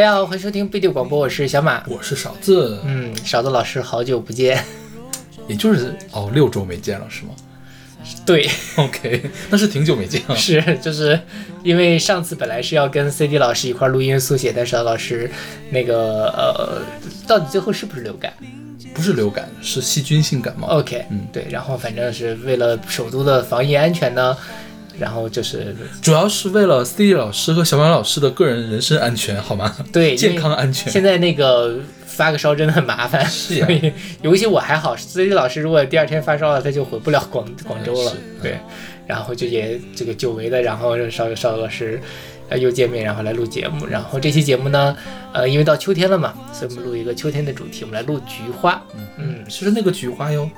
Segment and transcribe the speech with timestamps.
[0.00, 1.84] 大家好，欢迎收听贝蒂广播，我是小马。
[1.86, 4.64] 我是勺子，嗯，勺子老师，好久不见。
[5.46, 7.32] 也就是哦，六周没见了是吗
[8.24, 10.32] 对，？OK，那是挺久没见了。
[10.34, 11.20] 是就是
[11.62, 15.30] 因为上次本来是要跟 CD 老师一块录音速写，但是老师
[15.68, 16.80] 那个呃，
[17.26, 18.32] 到底最后是不是流感
[18.94, 20.66] 不是流感，是细菌性感冒。
[20.68, 24.34] ？OK，嗯对，然后反正是为了首都的防疫安全呢，
[25.00, 29.74] 然后就是主要是为了 C D 老师和小马老师的个人人身安全，好吗？
[29.90, 30.92] 对健康安全。
[30.92, 33.92] 现在那个发个烧真的很麻烦，是呀所以
[34.22, 38.58] 尤其我还好，C D 老师如果第二天发烧了，他就回不了广广州了是，对，
[39.06, 42.00] 然后就也这个久违的，然后邵邵老师。
[42.50, 43.86] 呃，又见面，然后来录节目。
[43.86, 44.96] 然后这期节目呢，
[45.32, 48.82] 呃，因为到秋天了嘛，所以我们录一个秋天的主题，我们来录菊花。
[49.18, 50.50] 嗯，其实那个菊花哟，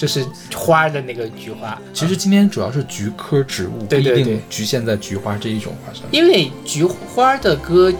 [0.00, 0.24] 就是
[0.56, 1.78] 花的那个菊花。
[1.92, 6.04] 其实今天主要是菊科植物，不一定局限在菊花这一种花上。
[6.10, 7.92] 因为菊花的歌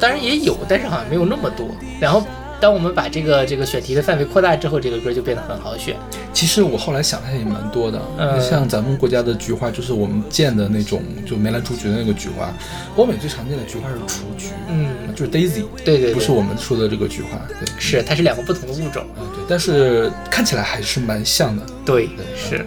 [0.00, 1.68] 当然也有，但是好像没有那么多。
[2.00, 2.26] 然后
[2.60, 5.96] 当我们把这个这个选题的范围扩大之后，这个歌就变得很好选。
[6.32, 8.00] 其实我后来想，它也蛮多的。
[8.18, 12.52] 嗯像咱们国家的菊花，就是我们见的那种，就梅兰竹菊的那个菊花。
[12.96, 17.38] 欧美最常见的菊花是雏菊，嗯，就是 daisy，对对对，不是我们说的这个菊花。
[17.48, 19.02] 对，是，它是两个不同的物种。
[19.16, 21.62] 啊对，但是看起来还是蛮像的。
[21.84, 22.58] 对，对，是。
[22.58, 22.66] 嗯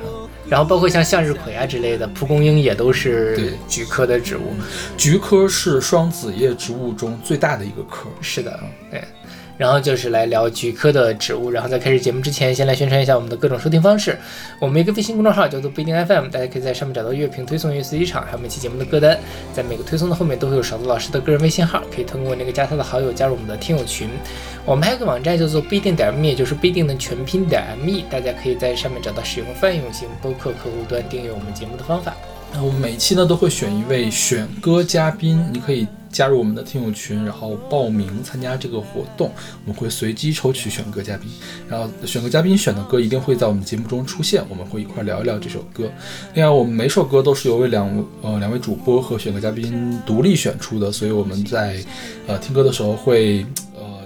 [0.50, 4.56] 然后包括像向日葵啊之类的，蒲公英也都对是菊科的植物。
[4.98, 8.10] 菊科是双子叶植物中最大的一个科。
[8.20, 9.04] 是的，对。
[9.60, 11.52] 然后就是来聊菊科的植物。
[11.52, 14.18] 然后在开始节目之前，先来宣传一下我们的各种收听方式。
[14.58, 19.20] 我们一个微信公众号叫做不一定 FM，大家可以在上面找到乐评推送、乐随机场，还有每期节目的歌单。
[19.54, 24.08] 在每个推送的后面都会有勺子老师的个人微信号，可以通过那个加他的好友加入我们的听友群。
[24.66, 32.16] 我们还有个网站叫做不一定点 me，也就是不一定的全拼点 me，大家可以在上面找到使用泛用型播客客户端订阅我们节目的方法。
[32.54, 39.32] 那我们每期呢都会选一位选歌嘉宾，你可以加入我们的听友群，然后报名参加这个活动，
[39.66, 41.30] 我们会随机抽取选歌嘉宾，
[41.68, 45.90] 然后选歌嘉宾选的歌一定会在我们节目中出现，我们会一块聊一聊这首歌。
[46.34, 51.84] 另外，我们每首歌都是由两呃两位主播和选歌嘉宾独立选出的，所以我们在
[52.28, 53.46] 呃听歌的时候会
[53.76, 54.02] 呃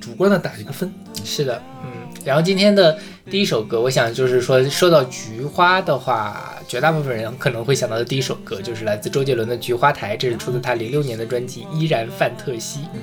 [0.00, 0.92] 主观的打一个分。
[1.22, 1.89] 是的，嗯，
[2.24, 2.98] 然后今天的
[3.30, 13.00] 第一首歌，我想就是说，说到菊花的话，绝大部分人可能会想到的第一首歌就是来自周杰伦的《菊花台》，这是出自他零六年的专辑《依然范特西》，嗯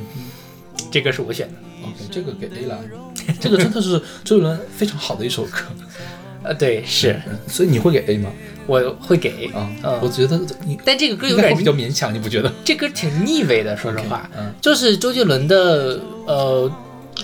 [0.92, 1.54] 这歌是我选的。
[1.84, 2.80] OK，这个给 A 了，
[3.40, 5.60] 这个真的是周杰伦非常好的一首歌，
[6.44, 7.20] 呃，对，是。
[7.28, 8.30] 嗯所以你会给 A 吗？
[8.68, 10.00] 我会给，啊，嗯。
[10.02, 12.52] 我觉得你但这个歌有点比较勉强，你不觉得？
[12.64, 14.30] 这歌挺腻味的，说实话。
[14.62, 16.72] 就是周杰伦的呃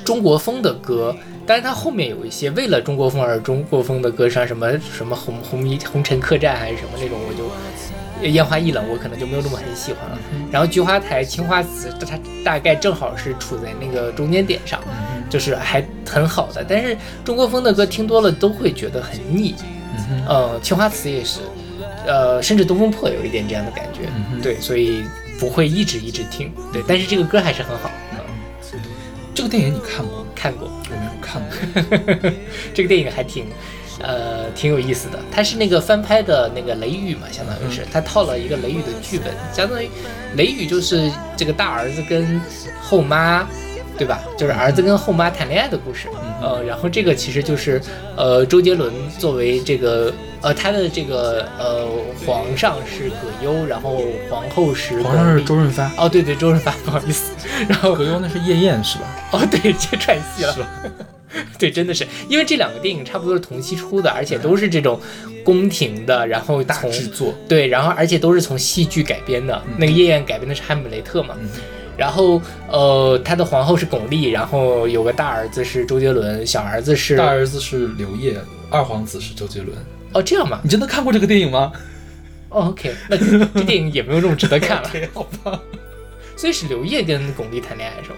[0.04, 1.16] 中国风的歌。
[1.46, 10.18] 但是他后面有一些为了中国风而中国风的歌，像什么什么红红衣红尘客栈还是什么那种，我就烟花易冷，我可能就没有那么很喜欢了。
[10.50, 14.80] 然后菊花台、青花瓷，它大概正好是处在那个中间点上，
[15.30, 16.66] 就是还很好的。
[16.68, 16.96] 但是
[17.26, 19.56] 中国风的歌听多了都会觉得很腻，
[20.10, 21.42] 嗯呃，青花瓷也是，
[22.06, 24.02] 呃，甚至东风破有一点这样的感觉，
[24.42, 25.04] 对，所以
[25.38, 26.81] 不会一直一直听，对。
[26.88, 28.80] 但是这个歌还是很好，嗯
[29.36, 30.25] 这个电影你看过吗？
[30.36, 30.70] 看过，
[32.74, 33.46] 这个电影还挺。
[34.00, 39.86] 呃，挺有意思的，它是那个翻拍的那个《雷雨》嘛，相当于是它套了一个《雷雨》的剧本，相当于
[40.36, 42.42] 《雷雨》就是这个大儿子跟
[42.82, 43.48] 后妈，
[43.96, 44.20] 对吧？
[44.36, 46.08] 就是儿子跟后妈谈恋爱的故事。
[46.42, 47.80] 呃，然后这个其实就是
[48.18, 50.12] 呃，周杰伦作为这个
[50.42, 51.88] 呃他的这个呃
[52.26, 57.31] 皇上是葛优，然后皇后是皇上是周润发，哦，对对，周润发，不好意思，
[57.69, 59.06] 然后葛优那是夜宴是吧？
[59.34, 60.57] 哦，对，接串戏了。
[61.57, 65.00] 对，真的是，因为这两个电影差不多是同期出的，而且都是这种
[65.44, 69.62] 宫廷的，然后大从制作，对，然后而且都是从戏剧改编的。
[69.77, 71.50] 那个《夜宴》改编的是《汉姆雷特》嘛，嗯
[71.95, 78.35] 然后呃，他的皇后是巩俐，然后有个大儿子是周杰伦，小儿子是大儿子是刘烨，
[78.71, 79.77] 二皇子是周杰伦。
[80.13, 81.71] 哦这样嘛，你真的看过这个电影吗？
[82.50, 84.89] 哦 OK，那这这电影也没有这么值得看了。
[85.13, 85.59] 好吧，
[86.35, 88.15] 所以是刘烨跟巩俐谈恋爱是吧？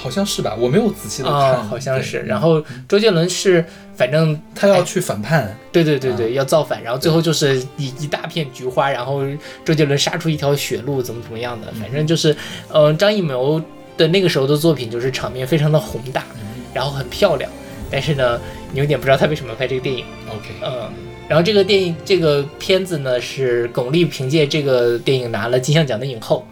[0.00, 0.54] 好像是吧？
[0.56, 2.20] 我没有仔细的啊、看，好像是。
[2.20, 3.64] 然后周杰伦是
[3.96, 9.22] 反正他要去反叛，对对对对，要造反，然后最后就是一一大片菊花，然后
[9.64, 12.34] 周杰伦杀出一条血路，怎么怎么样的，反正就是，
[12.72, 13.60] 嗯、张艺谋
[13.96, 16.24] 的那个时候的作品就是场面非常的宏大，
[16.72, 17.50] 然后很漂亮，
[17.90, 18.40] 但是呢，
[18.72, 20.88] 你有点不知道他为什么拍这个电影，OK，嗯，
[21.28, 26.46] 然后这个电影这个片子呢是巩俐凭借这个电影拿了金像奖的影后，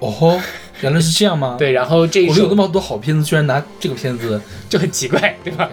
[0.00, 0.40] 哦吼，
[0.80, 5.68] 原来是这样吗？，对，然后这一我们有那么多好片子，居然拿这个片子，就很奇怪，对吧？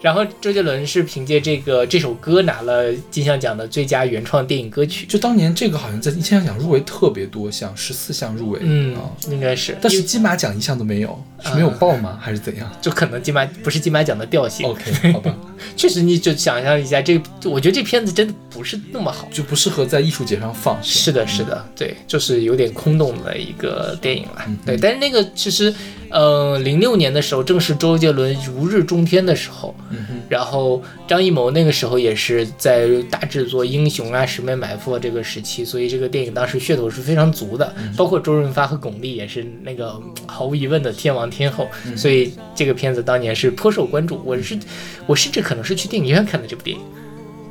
[0.00, 5.06] 然后周杰伦是凭借这个这首歌拿了金像奖的最佳原创电影歌曲。
[5.06, 12.18] 就当年这个好像在金像奖入围特别多项，十四项入围，嗯啊，应该是，但是金马奖一项都没有，是没有报吗？
[12.20, 14.66] 还是怎样就可能金马不是金马奖的调性。
[14.66, 15.34] ？OK，好吧，
[15.76, 19.28] 确实，你就想象一下，这个我觉得这片子真的不是那么好。
[19.32, 20.76] 就不适合在艺术节上放。
[20.82, 24.44] 是的，是的，对，就是有点空洞的一个电影了。
[24.64, 25.74] 对，但是那个其实，
[26.10, 29.74] 呃，零六年的时候，正是周杰伦如日中天的时候。
[29.90, 37.74] 嗯，然后张艺谋那个时候也是在大制作《英雄》啊、《十面埋伏》啊这个时期，所以这个电影当时噱头是非常足的。
[37.96, 44.20] 包括周润发和巩俐也是那个嗯毫无疑问的天王天后，所以这个片子当年是颇受关注。
[44.24, 44.58] 我是
[45.06, 46.82] 我甚至可能是去电影院看的这部电影，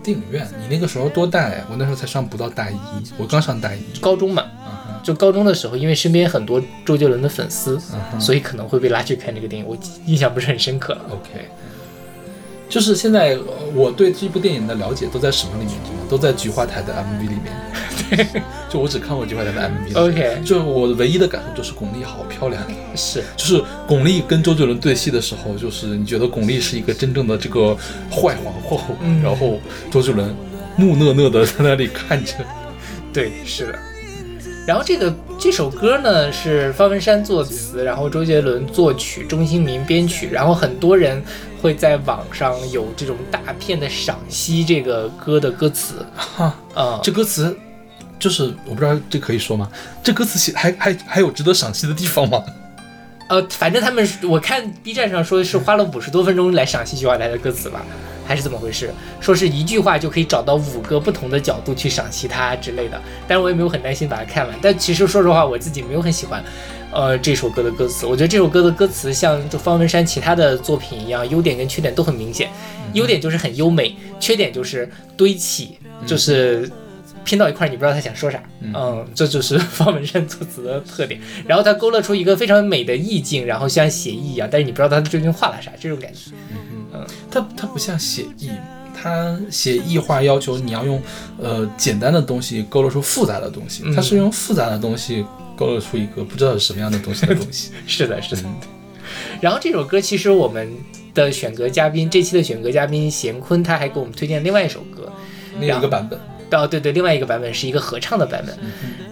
[0.03, 1.65] 电影院，你那个时候多大呀？
[1.69, 2.75] 我那时候才上不到大一，
[3.17, 3.79] 我刚上大一。
[3.99, 4.43] 高中嘛。
[5.03, 7.79] 就高中的时候，因为身边很多周杰伦的粉丝，
[8.19, 9.67] 所以可能会被拉去看这个电影。
[9.67, 9.77] 我
[10.07, 11.01] 印象不是很深刻了。
[11.11, 11.45] OK，
[12.67, 13.41] 就是现在呃
[13.73, 15.75] 我对这部电影的了解都在什么里面？
[16.09, 17.53] 都在菊花台的 MV 里面。
[18.07, 19.97] 对就我只看过菊花台的 MV。
[19.97, 22.61] OK，就我唯一的感受就是巩俐好漂亮，
[22.95, 27.75] 是就是巩俐跟周杰伦对戏的时候，就是你觉得巩俐是一个真正的这个
[28.11, 29.59] 坏皇后，嗯然后
[29.89, 30.35] 周杰伦
[30.75, 32.33] 木讷讷的在那里看着。
[33.11, 33.79] 对，是的。
[34.67, 41.21] 然后这个这首歌呢是方文山作词，然后周杰伦作曲，钟兴民编曲，然后很多人
[41.65, 47.57] 会在网上有这种大片的赏析这个歌的歌词哈，啊、这歌词
[48.19, 49.67] 就是我不知道这可以说吗？
[50.03, 52.43] 这歌词写还还还有值得赏析的地方吗？
[53.29, 57.83] 呃，反正他们是我看 B 站上说是花了五十多分钟来赏析菊花台的歌词吧，
[58.27, 58.93] 还是怎么回事？
[59.19, 63.01] 说是一句话就可以找到五个不同的角度去赏析它之类的。
[63.27, 64.55] 但是我也没有很耐心把它看完。
[64.61, 66.43] 但其实说实话，我自己没有很喜欢，
[66.95, 68.05] 呃，这首歌的歌词。
[68.05, 72.49] 我觉得这首歌的歌词像就方文山其他的作品一样，优点跟缺点都很明显。
[72.93, 75.77] 优点就是很优美，缺点就是堆砌，
[76.07, 76.71] 就是。
[77.23, 81.19] 拼到一块儿，你不知道他想说啥，嗯，这就是方文山作词的特点。
[81.47, 86.29] 然后他勾勒出一个非常美的意境，然后像写意一样，但是你不知道他究竟画了啥，这种感觉。
[86.93, 88.51] 嗯，他他不像写意，
[88.93, 91.01] 他写意画要求你要用
[91.41, 95.25] 呃简单的东西勾勒出复杂的东西，他是用复杂的东西
[95.57, 97.71] 勾勒出一个不知道是什么样的东西的东西。
[97.87, 98.43] 是的，是的。
[99.39, 100.71] 然后这首歌其实我们
[101.13, 105.11] 的选歌嘉宾，这期的选歌嘉宾贤坤他还给我们推荐另外一首歌，
[105.59, 106.19] 另一个版本，
[106.59, 108.57] 哦，对对，另外一个版本是一个合唱的版本。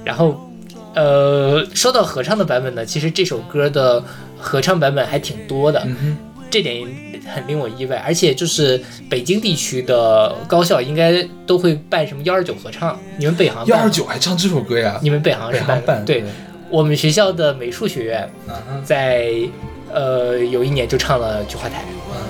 [0.04, 0.52] 然后，
[0.96, 4.04] 呃，说到合唱的版本呢，其实这首歌的
[4.40, 5.88] 合唱版本还挺多的，
[6.54, 6.86] 这点
[7.34, 7.98] 很令我意外。
[8.06, 8.80] 而且就是
[9.10, 15.00] 北京地区的高校应该都会办什么幺二九合唱，你们北航办幺二，九还唱这首歌呀？
[15.02, 16.24] 你们北航是办对，
[16.70, 18.30] 我们学校的美术学院
[18.84, 19.34] 在
[19.92, 21.78] 呃有一年就唱了《菊花台》。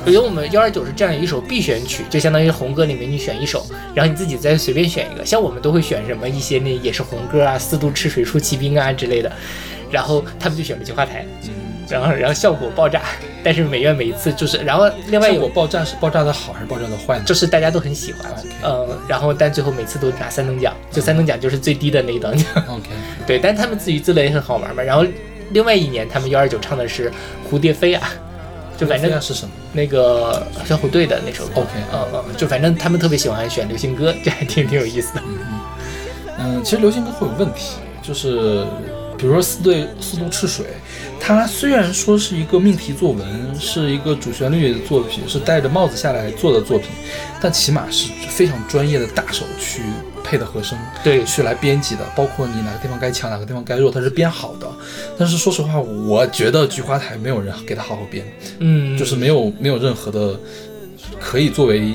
[0.06, 5.26] 因为我们幺二九是这样一首必选曲，就相当于红歌里面你选一首，然后你自己再随便选一个。
[5.26, 9.32] 像我们都会选什么一些那也是红歌啊，《四渡赤水出奇兵》啊之类的，
[9.90, 11.26] 然后他们就选了《菊花台》，
[11.94, 13.02] 然后然后效果爆炸。
[13.46, 17.24] 但是美院每一次就是，然后另外效有果爆炸是爆炸的好还是爆炸的坏呢？
[17.26, 18.34] 就是大家都很喜欢
[18.64, 22.48] 嗯，然后但最后每次都拿三等奖，就三等奖就是最低的那一等奖。
[22.70, 22.90] OK，
[23.28, 24.82] 对，但他们自娱自乐也很好玩嘛。
[24.82, 25.06] 然后
[25.52, 27.12] 另外一年他们幺二九唱的是
[27.52, 28.10] 《蝴蝶飞》啊，
[28.78, 29.52] 就反正那是什么？
[29.74, 31.52] 那个小虎队的那首歌。
[31.56, 35.22] OK 嗯嗯，就反正他们特别喜欢选流行歌，这还挺挺有意思的。
[35.28, 35.60] 嗯嗯
[36.40, 38.66] 嗯，其实流行歌会有问题，就是
[39.24, 40.66] 比如说四对四渡赤水，
[41.18, 43.26] 它虽然说是一个命题作文，
[43.58, 46.90] 是一个主旋律的作品，是戴着帽子下来做的作品，
[47.42, 49.82] 但起码是非常专业的大手去
[50.26, 54.70] 配的和声，对去来编辑的，包括你哪个地方该强，哪个地方该弱，它是编好的。
[55.18, 58.26] 但是说实话，我觉得菊花台没有人给它好好编，
[58.60, 60.38] 嗯，就是没有没有任何的
[61.18, 61.94] 可以作为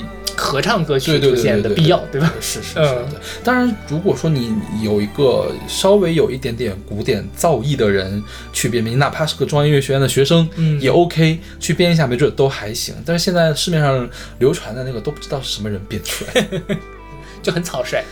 [0.48, 2.32] 合唱歌曲出现的必要，对吧？
[2.40, 3.04] 是是是。
[3.44, 12.94] 当然，如果说你有一个稍微有一点点古典造诣的人去编编，哪怕是个中央音乐学院的学生，嗯也 OK，去编一下，没准都还行。
[13.04, 16.76] 但是现在市面上流传的那个都不知道是什么人编出来的，
[17.42, 18.02] 就很草率。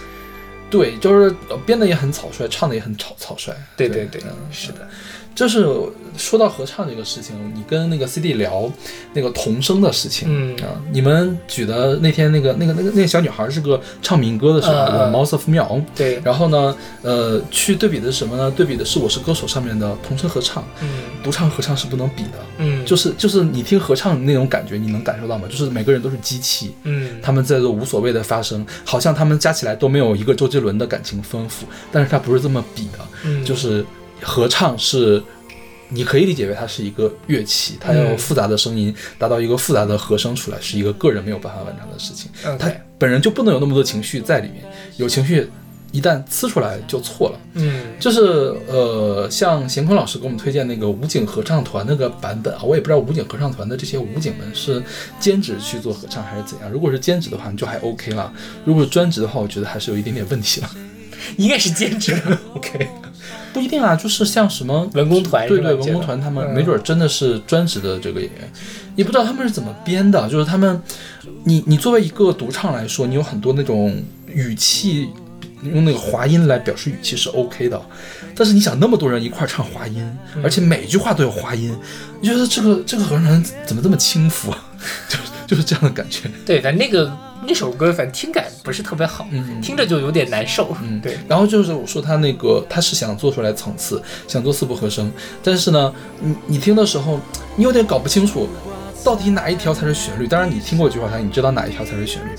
[0.68, 3.54] 对，就是呃编的也很草率，唱的也很草草率。
[3.76, 4.88] 对对对嗯，是的。
[5.36, 5.66] 就是
[6.16, 8.72] 说到合唱这个事情，你跟那个 CD 聊
[9.12, 15.80] 那个童声的事情，嗯啊，你们举的那天那个那个那个那个小女孩是个唱民歌的是吧，嗯嗯 Mouse of 妙。
[15.94, 18.50] 对，然后呢，呃，去对比的是什么呢？
[18.50, 20.88] 对比的是《我是歌手》上面的童声合唱，嗯
[21.22, 22.38] 独唱合唱是不能比的。
[22.56, 25.46] 嗯，就是就是你听合唱那种感觉，你能感受到吗？
[25.46, 33.84] 就是每个人都是机器，嗯他们在做无所谓的发声，好像他们加起来都没有一个周杰伦的感情丰富，但是他不是这么比的，嗯，就是
[34.22, 35.22] 合唱是
[35.88, 42.30] 你可以理解为它是一个乐器，它要嗯复杂的声音达到一个复杂的和声出来，是一个个人没有办法完成的事情。
[42.58, 44.64] 他本人就不能有那么多情绪在里面，
[44.96, 45.48] 有情绪
[45.92, 47.38] 一旦呲出来就错了。
[47.54, 54.82] 嗯就是呃，像贤坤老师给我们推荐那个武警合唱团那个版本啊，我也不知道武警合唱团的这些武警们是
[55.20, 56.70] 兼职去做合唱还是怎样。
[56.70, 58.30] 如果是兼职的话，你就还 OK 了；
[58.64, 60.70] 如果是专职的话，我觉得还是有一点点问题了。
[61.38, 62.14] 应该是兼职
[62.54, 62.88] OK，
[63.52, 68.52] 不一定啊，就是像什么文工团对对，文工团他们嗯没准真的是专职的这个演员，
[68.94, 70.28] 也不知道他们是怎么编的。
[70.28, 70.82] 就是他们，
[71.44, 73.96] 你你作为一个独唱来说，你有很多那种
[74.28, 75.08] 语气，
[75.62, 77.80] 用那个滑音来表示语气是 OK 的。
[78.34, 80.02] 但是你想那么多人一块儿唱滑音，
[80.34, 81.74] 嗯而且每句话都有滑音，
[82.20, 84.68] 你觉得这个这个合唱团怎么这么轻浮啊？
[85.08, 86.28] 就就是这样的感觉。
[86.44, 87.10] 对，但那个
[87.46, 90.76] 那首歌反正听感不是特别好，嗯听着就有点难受。
[90.82, 95.10] 嗯对，然后就是我说他那个，他是想做出来层次，想做四部和声，
[95.42, 97.20] 但是呢，你你听的时候，
[97.56, 98.48] 你有点搞不清楚，
[99.04, 100.26] 到底哪一条才是旋律。
[100.26, 102.30] 当然你听过菊花台，你知道哪一条才是旋律。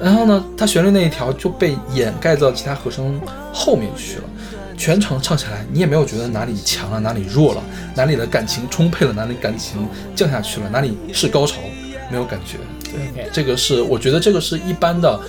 [0.00, 3.20] 然后呢，它旋律那一条就被掩盖到其他和声
[3.52, 4.24] 后面去了。
[4.76, 7.62] 全程唱起来，你也没有觉得哪里强了，哪里弱了，
[7.94, 11.60] 哪里的感情充沛了，哪里感情降下去了，哪里是高潮，
[12.10, 12.58] 没有感觉。
[12.96, 15.20] 对，OK 这个是我觉得这个是一般的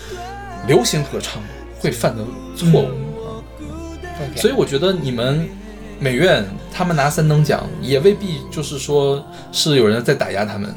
[0.68, 1.42] 流行合唱
[1.80, 2.24] 会犯的
[2.56, 2.86] 错误
[3.24, 3.44] 啊。
[4.02, 5.48] OK，所以我觉得你们
[6.00, 10.70] 美院他们拿三等奖，也未必就是说是有人在打压他们，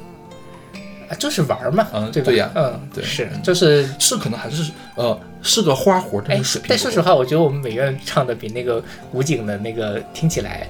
[1.09, 1.87] 啊就是玩嘛？
[1.93, 8.83] 嗯对呀嗯，对是，就是是可能还是呃是个花活，但哎是水平，但说实话，我觉得我们美院唱的比那个
[9.13, 10.67] 武警的那个听起来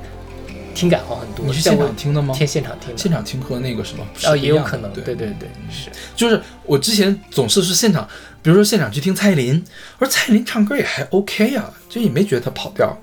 [0.75, 1.45] 听感好很多。
[1.47, 2.35] 你是现场听的吗？
[2.35, 5.91] 听现场听的，现场听和那个什么是哦也有可能，对对对对，是。
[6.17, 8.09] 就是我之前总是是现场，
[8.43, 9.65] 比如说现场去听蔡依林，
[9.99, 12.97] 我说蔡依林唱歌也还 OK 呀、就也没觉得她跑调，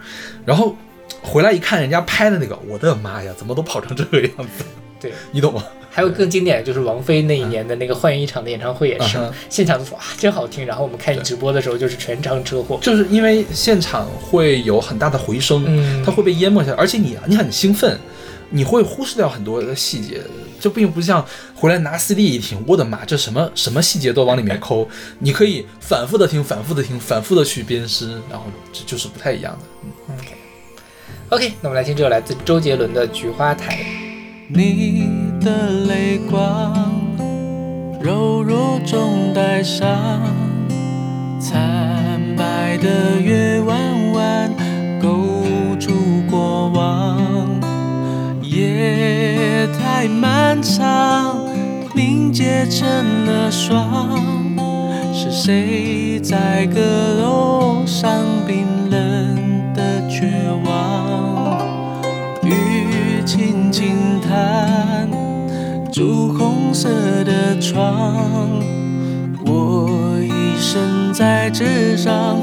[0.45, 0.75] 然后
[1.21, 4.63] 回来一看人家拍的那个，我的妈呀，怎么都跑成这个样子？
[4.99, 5.63] 对，你懂吗？
[5.97, 16.03] 还有更经典的就是王菲那一年的那个幻乐一场的演唱会也是，嗯现场都说啊真好听，然后我们看直播的时候就是全场车祸，就是因为现场会有很大的回声，嗯。
[16.05, 17.99] 它会被淹没下来，而且你你很兴奋，
[18.51, 20.21] 你会忽视掉很多的细节，
[20.59, 21.25] 这并不像
[21.55, 24.87] 回来拿 CD 一听，我的妈，这什么什么细节都往里面抠，
[25.17, 30.13] 你可以反复的听，反复的听，反复的去鞭尸，然后这就是不太一样的。
[31.29, 33.79] OK，那我们来听这首来自周杰伦的《菊花台》。
[34.49, 35.09] 你
[35.41, 36.73] 的泪光，
[38.01, 39.85] 柔弱中带伤，
[41.37, 43.77] 惨白的月弯
[44.13, 44.49] 弯
[45.01, 45.91] 勾住
[46.31, 47.19] 过往，
[48.41, 51.37] 夜太漫长，
[51.93, 52.87] 凝结成
[53.25, 54.23] 了霜，
[55.13, 56.79] 是谁在阁
[57.21, 59.36] 楼上冰冷？
[63.27, 65.09] 轻轻弹，
[65.91, 66.87] 朱红色
[67.25, 68.15] 的窗，
[69.45, 72.37] 我一生在纸上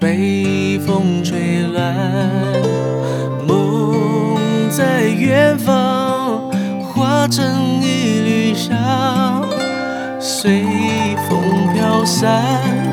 [0.00, 1.94] 被风吹乱，
[3.46, 3.94] 梦
[4.70, 6.50] 在远方
[6.82, 8.76] 化成一缕香，
[10.18, 10.64] 随
[11.28, 11.38] 风
[11.72, 12.83] 飘散。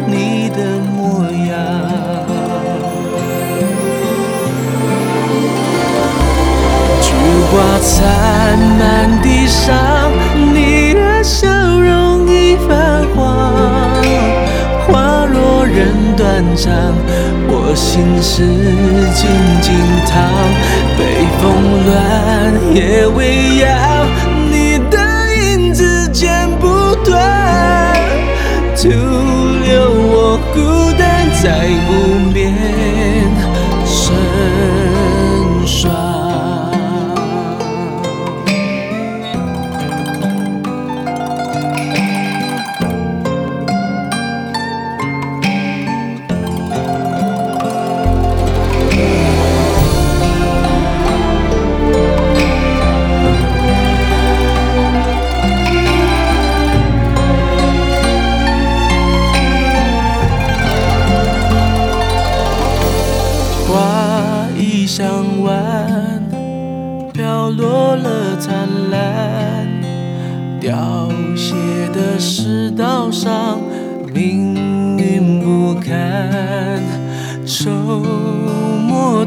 [7.51, 9.75] 花残满地上，
[10.53, 14.01] 你的笑容已泛黄。
[14.87, 16.71] 花落人断肠，
[17.49, 18.45] 我心事
[19.13, 19.27] 静
[19.61, 19.75] 静
[20.07, 20.23] 躺。
[20.97, 21.43] 北风
[21.85, 21.93] 乱，
[22.73, 23.69] 夜未央，
[24.49, 24.97] 你的
[25.35, 27.93] 影子剪不断，
[28.77, 30.57] 徒留我孤
[30.97, 31.91] 单在无
[32.33, 32.53] 眠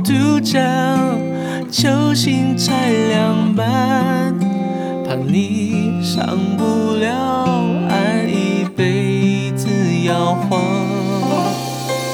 [0.04, 1.18] 墨渡江，
[1.70, 4.34] 球心拆两半，
[5.06, 7.10] 怕你上不了
[7.88, 9.66] 岸，一辈子
[10.06, 10.60] 摇晃。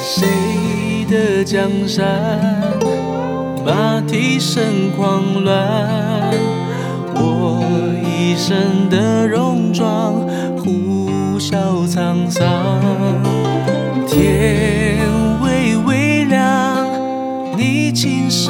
[0.05, 2.07] 谁的江山，
[3.67, 4.63] 马蹄声
[4.97, 6.31] 狂乱，
[7.17, 7.61] 我
[8.05, 10.13] 一身的戎装
[10.59, 13.40] 呼啸沧桑。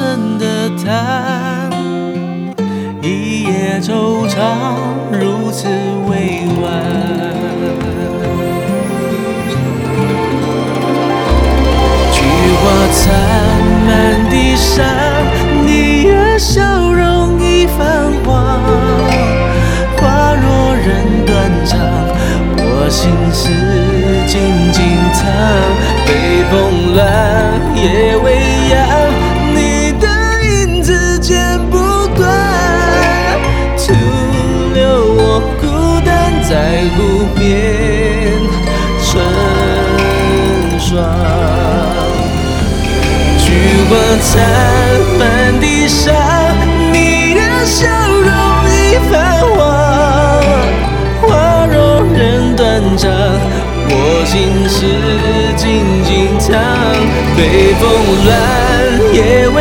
[0.01, 0.45] 深的
[0.83, 1.69] 叹，
[3.03, 4.33] 一夜惆怅
[5.11, 5.67] 如此
[6.09, 6.65] 委婉。
[12.11, 12.17] 菊
[12.57, 13.13] 花残，
[13.85, 13.89] 满
[14.31, 14.83] 地伤，
[15.67, 16.59] 你的笑
[16.91, 18.59] 容已泛黄。
[19.97, 20.89] 花落人
[21.27, 21.31] 断
[21.63, 21.77] 肠，
[22.57, 22.99] 我心
[23.31, 23.43] 事
[24.25, 24.33] 静
[24.73, 24.81] 静
[25.13, 25.21] 藏。
[26.07, 26.09] 北
[26.49, 26.51] 风
[26.95, 26.99] 乱，
[27.75, 28.27] 夜未
[44.19, 44.41] 残，
[45.17, 46.13] 满地伤，
[46.91, 48.29] 你的笑容
[48.69, 49.11] 已泛
[49.55, 49.59] 黄。
[51.21, 53.09] 花落人断肠，
[53.89, 53.93] 我
[54.25, 54.79] 心事
[55.55, 56.49] 静静藏。
[57.37, 57.39] 北
[57.79, 57.81] 风
[58.25, 58.31] 乱，
[59.13, 59.59] 夜未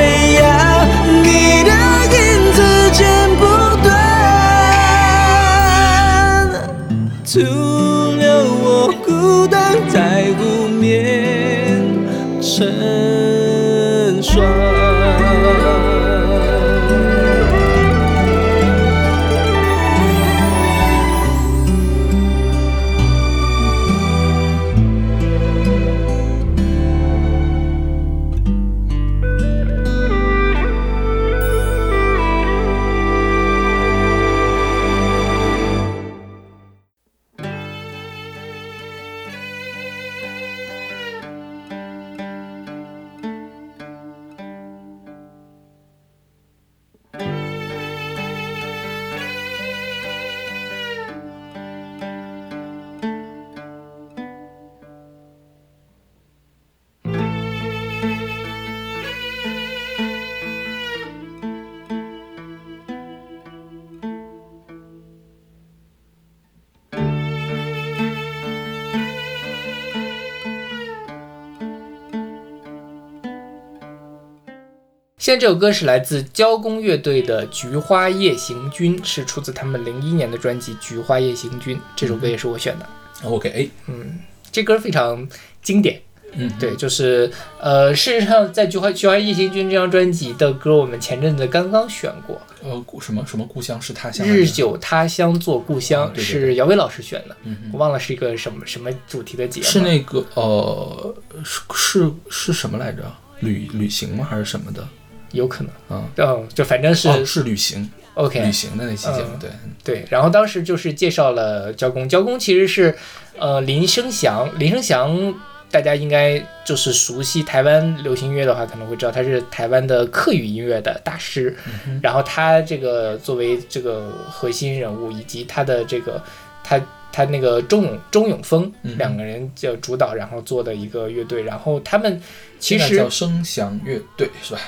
[75.41, 81.75] 这首歌是来自交工乐队的《菊花夜行军》，是出自他们零一年的专辑《菊花夜行军》。
[81.97, 82.87] 这首歌也是我选的。
[83.25, 84.19] OK，嗯，
[84.53, 85.27] 这歌非常
[85.63, 85.99] 经典。
[86.33, 99.67] 嗯，对，就是呃，事实上，在《菊花菊花夜行军》这张专辑的歌，我们前阵子刚刚选过，呃，故什么什么故乡是他乡《，日久他乡作故乡是姚伟老师选的，嗯我忘了是一个什么什么主题的节目。
[99.67, 103.11] 是那个呃，是是是什么来着？
[103.41, 104.27] 旅旅行吗？
[104.29, 104.87] 还是什么的？
[105.33, 109.51] 有可能，啊，嗯，就反正是、哦，是旅行，OK，旅行的那期节目，嗯对，
[109.83, 112.95] 对，然后当时就是介绍了交工，交工其实是，
[113.39, 115.35] 呃，林生祥，林生祥
[115.71, 121.57] 大家应该就是熟悉台湾流行音乐的话，可能会知道他是台湾的客语音乐的大师，
[122.03, 126.23] 然后他这个作为这个核心人物，以及他的这个
[126.63, 126.81] 他。
[127.13, 132.23] 他那个钟永钟永峰两个人就主导，然后做的一个乐队，然后他们
[132.61, 134.61] 其实叫声响乐队是吧？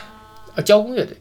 [0.54, 1.16] 呃交工乐队，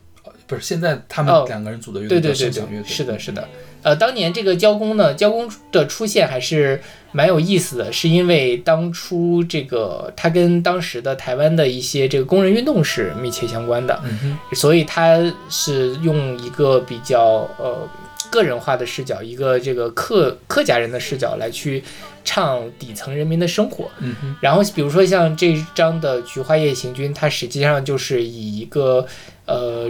[0.48, 3.48] 不是，现在他哦们两个人组的乐对队对对对，叫声响乐队，是的，是的。
[3.84, 6.80] 呃，当年这个交工呢，交工的出现还是
[7.12, 15.18] 蛮有意思的，是因为当初这个他跟当时的台湾的一些这个工人运动是密切相关的，嗯，所以他
[15.50, 17.90] 是用一个比较呃
[18.30, 21.84] 个人化的视角，一个这个客客家人的视角来去
[22.24, 23.90] 唱底层人民的生活。
[24.00, 29.06] 嗯哼，然后比如说像这一张的《菊花夜行军》，它实际上就是以一个
[29.46, 29.90] 呃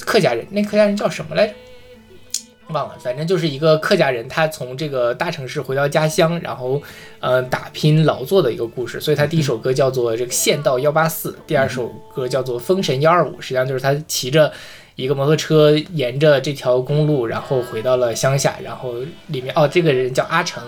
[0.00, 1.54] 客家人，那客家人叫什么来着？
[2.68, 6.82] 忘了，反正就是一个客家人，他从这个大城市回到家乡，然后
[7.20, 8.98] 呃打拼劳作的一个故事。
[8.98, 14.50] 所以他第一首歌叫做这个《县道幺八四》，第二首歌叫做《封神幺二五》，实际上就是他骑着
[14.96, 18.94] 一个摩托车沿着这条公路，然后回到了乡下，然后
[19.26, 20.62] 里面哦，这个人叫阿成。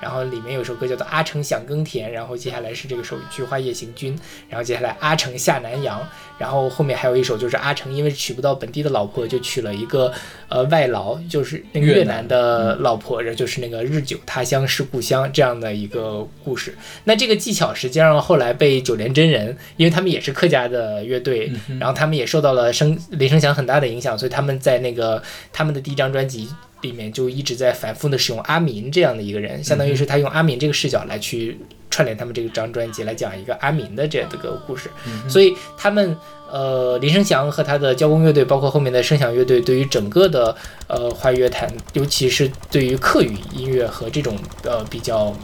[0.00, 4.14] 然后里面有首歌叫做《阿城想耕田》，然后接下来是这个首《菊花夜行军》，
[4.48, 6.06] 然后接下来阿城下南洋，
[6.38, 10.12] 然后后面还有一首就是阿城因为娶不到本地的老婆，就娶了一个
[10.48, 16.76] 呃外劳，就是那个越越南南的老婆，然后就是那个日久他乡是故乡这样的一个故事。
[17.04, 26.48] 那这个技巧实际上后来被九连真人，因为他们也是客家的乐队，然后他们也受到了声林声祥很大的影响，所以他们在那个他们的第一张专辑
[26.82, 31.58] 里面就一直在反复的使用阿民这样的一个人，相当于是他用阿民这个视角来去
[31.90, 34.88] 串联他们这个张专辑来讲一个阿明的这样的个故事，
[35.28, 36.16] 所以他们
[36.50, 40.54] 呃林生祥和他的交工乐队，包括后面的声响乐队，对于整个的
[40.86, 45.34] 呃华语乐坛，尤其是对于客语音乐和这种呃比较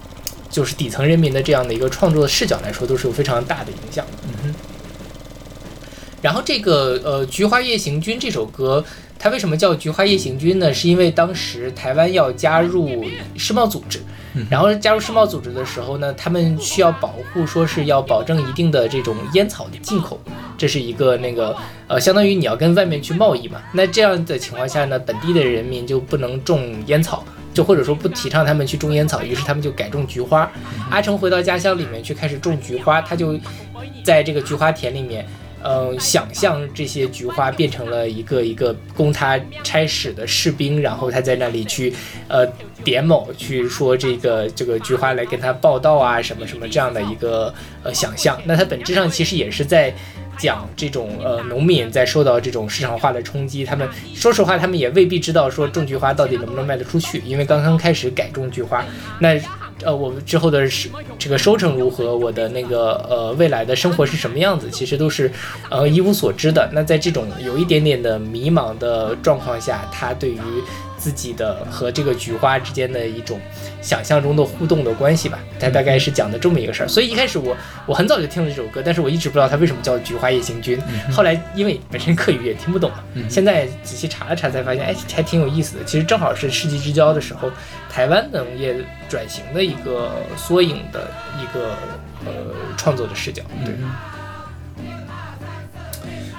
[0.51, 4.05] 就是底层人民的这样的一个创作的视角来说，都是有非常大的影响。
[4.07, 4.13] 的。
[4.29, 4.55] 嗯哼，
[6.23, 8.85] 然后这个呃《菊花夜行军》这首歌，
[9.25, 10.75] 它为什么叫《菊花夜行军》呢？
[10.75, 13.03] 是因为当时台湾要加入
[13.39, 13.99] 世贸组织，
[14.51, 20.21] 然后加入世贸组织的时候呢，他们需要保护，说是要保证一定的这种烟草的进口，
[20.59, 21.57] 这是一个那个
[21.89, 23.63] 呃，相当于你要跟外面去贸易嘛。
[23.73, 27.25] 那这样的情况下呢，本地的人民就不能种烟草。
[27.55, 30.51] 就或者说不提倡他们去种烟草，于是他们就改种菊花。
[30.91, 33.39] 阿成回到家乡里面去开始种菊花，他就
[34.05, 35.25] 在这个菊花田里面，
[35.65, 41.93] 呃，想象这些菊花变成了一个一个供他差使的士兵，然后他在那里去，
[42.29, 42.47] 呃，
[42.85, 48.39] 点某去说这个这个菊花来跟他报道啊，什么什么这样的一个呃想象。
[48.45, 49.93] 那它本质上其实也是在。
[50.37, 58.85] 讲这种呃农民在受到这种市场化的冲击，他们说实话，他们也未必知道说种菊花到底能不能卖得出去，因为刚刚开始改种菊花。
[59.21, 59.39] 那
[59.83, 65.31] 呃我们之后的是这个收成如何，我的那个呃未来的生活是什么样子，其实都是
[65.71, 66.69] 呃一无所知的。
[66.73, 70.41] 那在这种有一点点的迷茫的状况下，他对于
[71.05, 73.39] 自己的和这个菊花之间的一种。
[73.83, 76.89] 想象中的互动的关系吧，它大概是讲的这么一个事儿。
[76.89, 80.79] 所以一开始我我很早就听了这首歌，但是我一直不知道它为什么叫《菊花夜行军》。
[81.13, 85.85] 后来因为本身课语也听不懂嘛，现在仔细查了查才发现，哎，还挺有意思的。
[85.85, 87.51] 其实正好是世纪之交的时候，
[87.91, 88.75] 台湾农业
[89.07, 91.77] 转型的一个缩影的一个
[92.25, 92.33] 呃
[92.79, 93.43] 创作的视角。
[93.67, 93.75] 对，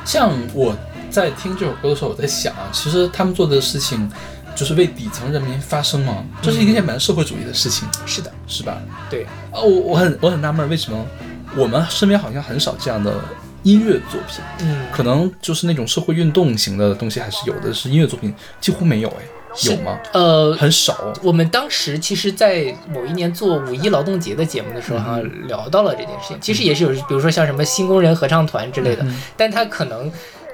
[0.03, 0.75] 像我
[1.11, 4.09] 在听这首歌的时候，我在想啊，其实他们做的事情。
[4.55, 7.87] 就是为底层人民发声嘛，这是一件蛮社会主义的事情。
[8.05, 8.81] 是的，是吧？
[9.09, 9.23] 对。
[9.51, 11.05] 啊，我我很我很纳闷，为什么
[11.55, 13.13] 我们身边好像很少这样的
[13.63, 14.43] 音乐作品？
[14.61, 19.23] 嗯，可能就是那种社会运动型的东西还是有的，是音乐作品几乎没有哎，
[19.63, 19.99] 有吗？
[20.13, 21.13] 呃，很少。
[21.21, 26.37] 我们当时其实，在某一年做五一劳动节的节目的时候，好像聊到了这件事情。
[26.39, 30.11] 其实也是有，比如说像什么新工人合唱团之类的，但他可能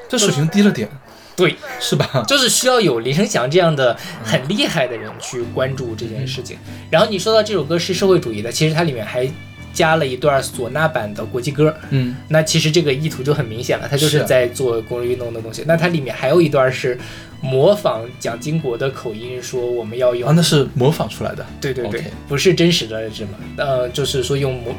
[0.10, 0.90] 这水平低了点。
[1.36, 2.24] 对，是吧？
[2.28, 6.58] 就是需要有林生祥这样的很厉害的人去关注这件事情。
[6.90, 9.28] 然后你说到这首歌是社会主义的，其实它里面还
[9.74, 11.74] 加了一段唢呐版的国际歌。
[11.90, 15.64] 嗯，那其实这个意图就很明显了，它就是在做工人运动的东西。
[15.66, 17.00] 那它里面还有一段是
[17.40, 21.46] 模仿蒋经国的口音，说我们要用啊，那是模仿出来的。
[21.62, 23.32] 对对对，不是真实的，是吗？
[23.56, 24.76] 呃，就是说用农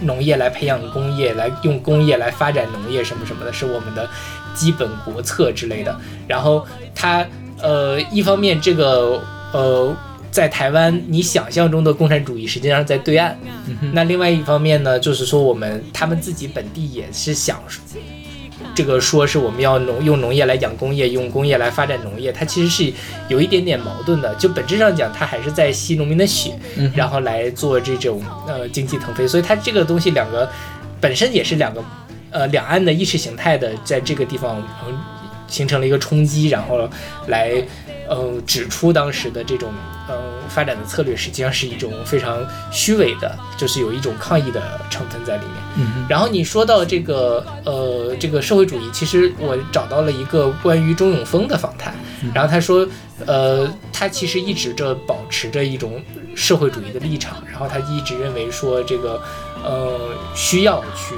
[0.00, 4.08] 农业来培养工业，来用工业来发展农业什么什么的，是我们的。
[4.56, 5.94] 基本国策之类的，
[6.26, 7.24] 然后他
[7.62, 9.94] 呃，一方面这个呃，
[10.30, 13.36] 在台湾你想象中的共产主义实际上在对岸，
[13.92, 17.62] 那另外一方面呢，就是说我们他们自己本地也是想
[18.74, 22.92] 这个说是我们要农用农业来养工业，用工业来发展农业，它其实是
[23.28, 24.34] 有一点点矛盾的。
[24.34, 26.58] 就本质上讲，它还是在吸农民的血，
[26.94, 30.46] 然后来做这种呃经济腾飞，所以它这个东西两个
[31.00, 31.82] 本身也是两个。
[32.36, 34.94] 呃，两岸的意识形态的在这个地方嗯
[35.48, 36.86] 形成了一个冲击，然后
[37.28, 37.64] 来
[38.10, 39.72] 嗯指出当时的这种
[40.10, 40.14] 嗯
[40.48, 45.54] 发展的策略实际上是一种非常虚伪的，就是有一种抗议的成分在里面。
[45.76, 51.94] 嗯，然后你说到这个呃这个社会主义，其实我找到了一个关于钟永峰的访谈，
[52.34, 52.86] 然后他说
[53.24, 56.02] 呃他其实一直这保持着一种
[56.34, 59.22] 社会主义的立场，然后他一直认为说这个
[59.64, 59.98] 呃
[60.34, 61.14] 需要去。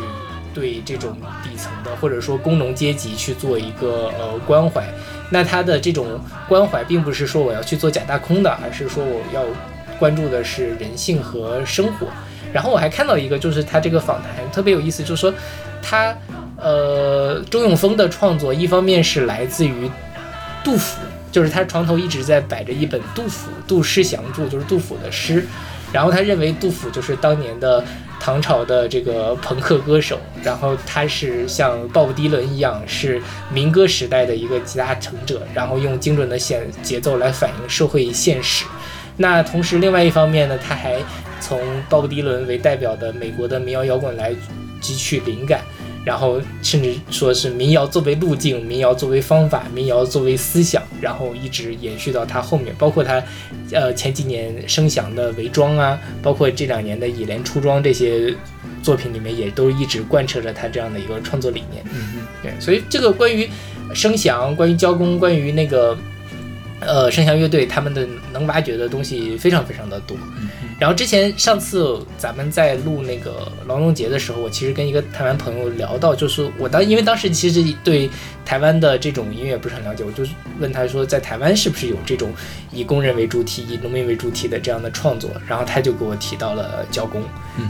[0.59, 4.85] 对这种底层的或者说工农阶级去做一个呃关怀，
[5.31, 9.45] 那他的这种关怀并不是说我要去做假大空的，而是说我要
[10.01, 12.09] 关注的是人性和生活。
[12.53, 15.33] 然后我还看到一个，就是他这个访谈特别有意思，就是说
[15.81, 16.13] 他
[16.57, 19.89] 呃周永峰的创作，一方面是来自于
[20.65, 25.47] 杜甫，就是他床头一直在摆着一本杜甫《杜诗详注》，就是杜甫的诗，
[25.93, 27.85] 然后他认为杜甫就是当年的。
[28.21, 33.21] 唐朝的这个朋克歌手，然后他是像鲍勃迪伦一样，是
[33.53, 38.65] 民歌时代的一个集大成者，然后用精准的弦节奏来反映社会现实。
[39.17, 40.97] 那同时，另外一方面呢，他还
[41.41, 44.33] 从鲍勃迪伦为代表的美国的民谣摇滚来
[44.81, 45.61] 汲取灵感。
[46.09, 53.23] 然后甚至说是民谣作为路径，民谣作为方法，民谣作为思想，然后一直延续到他后面，包括他，
[53.73, 58.35] 呃前几年声响的伪装啊，包括这两年的以莲出装这些
[58.83, 61.85] 作品里面，也都一直贯彻着他这样的一个创作理念。
[61.93, 63.47] 嗯嗯，对，所以这个关于
[63.95, 65.95] 声响、关于交工、关于那个
[66.81, 70.17] 呃声响乐队他们的能挖掘的东西非常非常的多。
[70.79, 78.09] 然后之前上次咱们在录那个劳动节的时候，我其实跟一个台湾朋友聊到，就是我当因为当时其实对
[78.45, 80.25] 台湾的这种音乐不是很了解，我就
[80.61, 82.33] 问他说，在台湾是不是有这种
[82.71, 85.31] 以工人为主体、以农民为主体的这样的创作？
[85.49, 87.23] 然后他就给我提到了交工，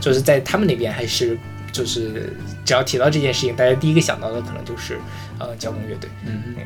[0.03, 1.39] 就是在他们那边还是
[1.73, 2.33] 就是
[2.65, 4.99] 只要提到这件事情，大家第一个想到的可能就是
[5.39, 6.11] 呃交工乐队。
[6.27, 6.57] 嗯嗯，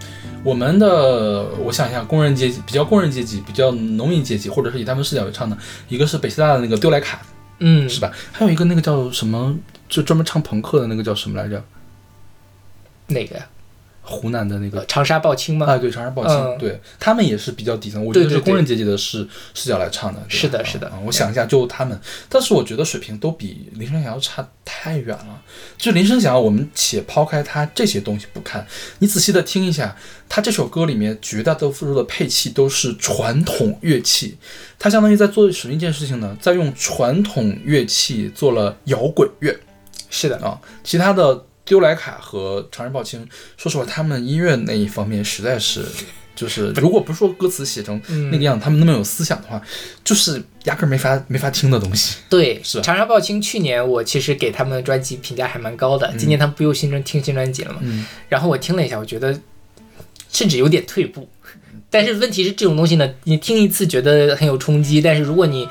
[0.45, 5.57] 我们的我想一下，工人阶级比较工人阶级，比较农民阶级，或者是以他们视角为唱的，
[5.89, 7.21] 一个是北师大的那个丢莱卡，
[7.59, 8.11] 嗯，是吧？
[8.33, 9.57] 还有一个那个叫什么，
[9.89, 11.63] 就专门唱朋克的那个叫什么来着？
[13.09, 13.47] 哪个呀？
[14.03, 15.67] 湖南的那个呃长沙报青吗？
[15.67, 25.41] 啊，对，长沙报青，嗯对他们也是比较底层，我觉得是工人阶级的视视角来唱的，是的是的啊我想一下，就他们，但是我觉得水平都比林声祥要差太远了。
[25.79, 28.67] 就林声祥，我们且抛开他这些东西不看，
[28.99, 29.97] 你仔细的听一下，
[30.29, 34.37] 他这首歌里面绝大多数的配器都是传统乐器，
[34.79, 36.37] 他相当于在做什么一件事情呢？
[36.41, 39.57] 在用传统乐器做了摇滚乐。
[40.11, 45.83] 是的，啊，其他的丢莱卡和长人报青，说实话，他们音乐那一方面实在是，
[46.37, 49.59] 就是如果不是说歌词写成嗯那个样子，他们那么有思想的话，
[50.05, 52.19] 就是压根儿没法没法听的东西。
[52.29, 57.79] 对，是吧长沙报青去年我其实给他们的专辑评价还蛮高的，今年他们不又新专听新专辑了嘛？
[57.81, 59.41] 嗯，然后我听了一下，我觉得
[60.31, 61.27] 甚至有点退步。
[61.89, 65.67] 但是问题是这种东西呢，你听一次觉得很有冲击，但是如果你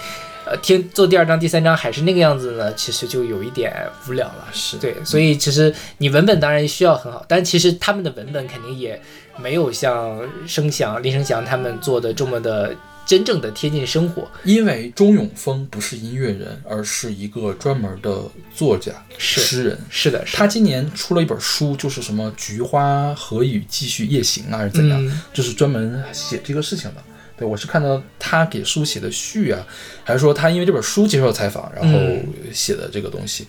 [0.51, 3.73] 呃听做第二章、第三章还是那个样子呢，其实就有一点
[4.05, 4.47] 无聊了。
[4.51, 9.01] 是对，所以其实你文本当然需要很好，但其实他们的文本肯定也
[9.41, 14.29] 没有像声响、林声祥他们做的这么的真正的贴近生活。
[14.43, 18.21] 因为钟永峰不是音乐人，而是一个专门的
[18.53, 19.79] 作家、诗人。
[19.89, 25.01] 是的，是的他今年出了一本书，就是什么《菊花何以继续夜行》啊，还是怎样？
[25.07, 27.01] 嗯就是专门写这个事情的。
[27.41, 29.65] 对我是看到他给书写的序啊，
[30.03, 32.23] 还是说他因为这本书接受采访，然后嗯
[32.53, 33.47] 写的这个东西。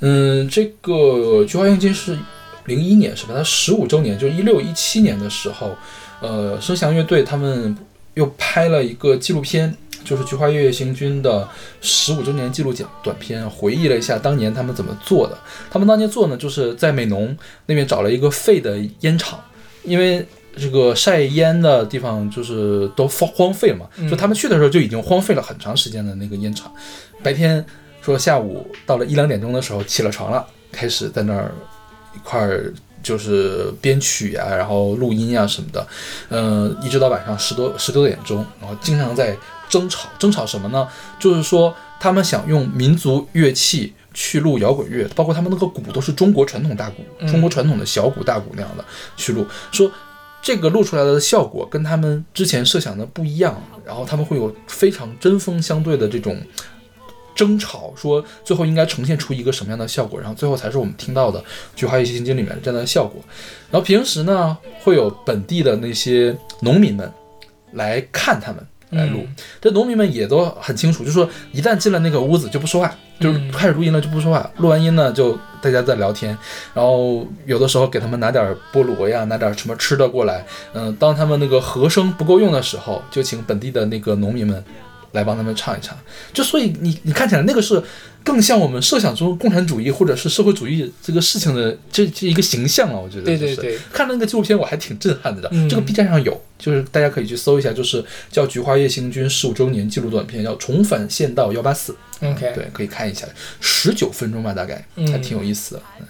[0.00, 0.92] 嗯，这个
[1.44, 2.18] 《菊花夜行》是
[2.64, 3.34] 零一年是吧？
[3.36, 5.76] 他十五周年，就是一六一七年的时候，
[6.20, 7.76] 呃，声响乐队他们
[8.14, 9.76] 又拍了一个纪录片。
[10.04, 11.48] 就是菊花夜行军的
[11.80, 15.38] 十五周年纪录短短片，回忆了一下当年他们怎么做的。
[15.70, 19.42] 他们当年做呢，就是在美浓那边找了一个废的烟厂，
[19.82, 20.22] 因为
[20.56, 26.72] 这个晒烟的地方就是都荒荒废了嘛，嗯就他们去的时候就已经荒废了很长时间的那个烟厂。
[27.22, 27.64] 白天
[28.02, 31.52] 说下午到了一两点钟的时候起了床了，开始在那儿
[32.14, 35.86] 一块儿就是编曲啊，然后录音啊什么的，
[36.28, 39.36] 嗯、一直到晚上十多十多点钟，然后经常在
[39.68, 40.86] 争吵，争吵什么呢？
[41.18, 48.84] 就是说他们想用民族乐器去录摇滚乐，包括他们那个鼓都是中国传统大鼓，嗯中国传统的小鼓、大鼓那样的
[49.16, 49.90] 去录，说
[50.44, 56.38] 这个录出来的效果跟他们之前设想的不一样，然后他们会有非常针锋相对的这种
[57.34, 61.40] 争吵，说最后应该呈现出一个什么样的效果，然后最后才是我们听到的
[61.74, 63.22] 《菊花夜行经》里面的这样的效果。
[63.70, 67.10] 然后平时呢，会有本地的那些农民们
[67.72, 73.50] 来看他们来录，嗯这农民们也都很清楚，就是说一旦进了那个屋子就不说话，就是嗯。
[73.50, 76.36] 开始录音了就不说话，录完音呢就大家在聊天，
[76.74, 84.62] 然后有的时候给他们拿点菠萝呀，拿点什么吃的过来，嗯、当他们那个和声不够用的时候，就请本地的那个农民们
[85.12, 85.96] 来帮他们唱一唱，
[86.32, 87.82] 就所以你你看起来那个是
[88.24, 93.56] 更像我们设想中共产主义或者是社会主义这个事情的这这一个形象了，我觉得、就是。
[93.56, 93.56] 对。
[93.56, 95.68] 对对，看那个纪录片我还挺震撼的，嗯。
[95.68, 103.26] 这个 B 站上有，就是大家可以去搜一下，就是叫《菊花夜行军》十五周年纪录短片，叫《重返县道幺八四》，OK，对，可以看一下，
[103.60, 105.82] 十九分钟吧，大概嗯还挺有意思的。
[106.00, 106.06] 嗯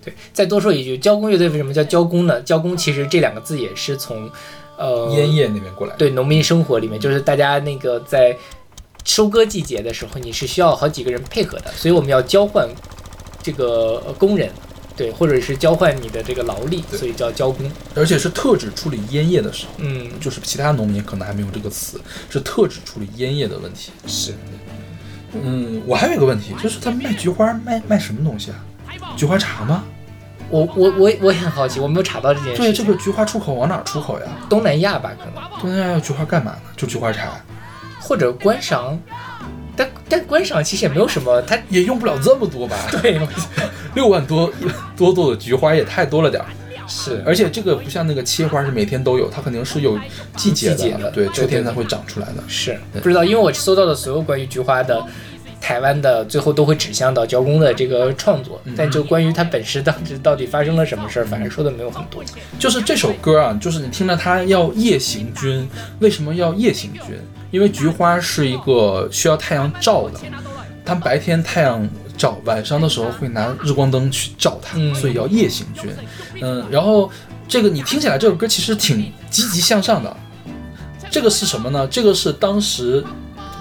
[0.00, 2.40] 对，再多说一句，交工乐队为什么叫交工呢？
[2.42, 4.30] 交工其实这两个字也是从
[4.78, 8.34] 呃烟叶那边过来，，对农民生活里面，就是大家那个在
[9.04, 12.66] 收割季节的时候，你是需要好几个人配合的，所以我们要交换
[13.42, 14.50] 这个呃工人，
[14.96, 17.70] 对，或者是交换你的这个劳力，所以叫交工。
[17.94, 22.00] 而且是特指处理烟叶的时候，嗯，就是其他农民可能还没有这个词，
[22.30, 23.90] 是特指处理烟叶的问题。
[24.06, 24.32] 是
[25.32, 28.56] 嗯，我还有一个问题，就是他卖菊花卖卖什么东西啊？
[29.16, 29.84] 菊花茶吗？
[30.50, 34.26] 我我我我也很好奇，我没有查到这件事对，这个菊花出口往哪儿出口呀？
[34.48, 36.58] 东南亚吧，可能东南亚要菊花干嘛呢？
[36.76, 37.32] 就菊花茶，
[38.00, 38.98] 或者观赏，
[39.76, 42.76] 但但观赏其实也没有什么，它也用不了这么多吧？
[43.02, 43.20] 对
[43.94, 44.50] 六万多
[44.96, 46.48] 多朵的菊花也太多了点儿。
[46.88, 49.98] 是而且这个不像那个切花是每天都有，它肯定是有
[50.36, 52.42] 季节的，季节的对，对对秋天才会长出来的。
[52.48, 55.04] 是不知道，因为我搜到的所有关于菊花的。
[55.60, 62.22] 台湾的最后都会指向到交工的这个创作，但就关于它本身当时到底发生了什么事儿，反正说的没有很多。
[62.60, 67.18] 就是这首歌啊，就是你听着它要夜行军，为什么要夜行军？
[67.50, 70.20] 因为菊花是一个需要太阳照的，
[70.84, 71.86] 它白天太阳
[72.18, 74.94] 照，晚上的时候会拿日光灯去照它，嗯。
[74.94, 75.90] 所以叫夜行军。
[76.42, 77.10] 嗯，然后
[77.46, 80.14] 这个你听起来这首歌其实挺积极向上的，
[81.10, 81.86] 这个是什么呢？
[81.86, 83.02] 这个是当时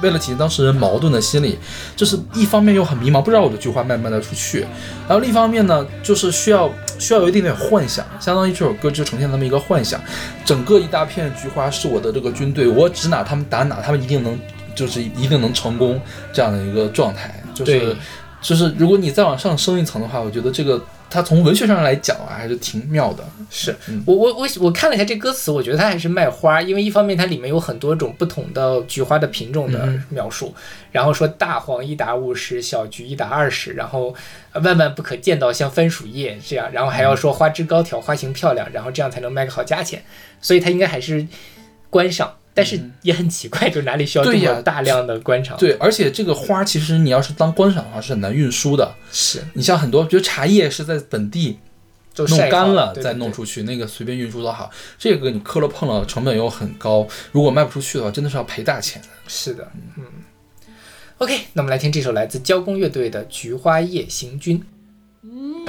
[0.02, 1.58] 为了体现当事人矛盾的心理，
[1.96, 4.60] 就是一方面又很迷茫，不知道我的菊花卖不卖得出去，
[5.08, 10.00] 然后另一方面呢，就是需要需要有一点点幻想，相当于这首歌就呈现那么一个幻想，
[10.46, 14.38] 整个一大片菊花是我的这个军队，我指哪他们打哪，他们一定能
[14.76, 16.00] 就是一定能成功
[16.32, 17.96] 这样的一个状态，就是对
[18.42, 23.24] 就是如果你再往上升一层的话，我觉得这个它从文学上来讲啊，还是挺妙的。
[23.50, 24.04] 是嗯。
[24.06, 30.04] 我我我我看了一下这歌词，我觉得它还是卖花，因为一方面它里面有很多种不同的菊花的品种的嗯。
[30.10, 30.54] 描述，
[30.92, 34.14] 然后说大黄一打五十，小菊一打二十，然后
[34.54, 40.04] 呃万万不可见到像番薯叶这样，然后还要说花枝高挑，花型漂亮，然后这样才能卖个好价钱，
[40.42, 41.28] 所以它应该还是
[41.90, 45.56] 观赏，但是也很奇怪，就哪里需要这么大量的观赏？
[45.60, 48.96] 对，而且这个花其实你要是当观赏的话是很难运输的。
[49.12, 51.60] 是你像很多，比如茶叶是在本地
[52.16, 54.72] 都弄干了再弄出去，那个随便运输都好。
[54.98, 59.08] 这个你磕了碰了，成本又很高，如果卖不出去的话，真的是要赔大钱的。
[59.28, 60.04] 是的，嗯。
[61.20, 64.60] OK，那我们来听这首来自交工乐队的《菊花夜行军》。
[65.24, 65.66] 一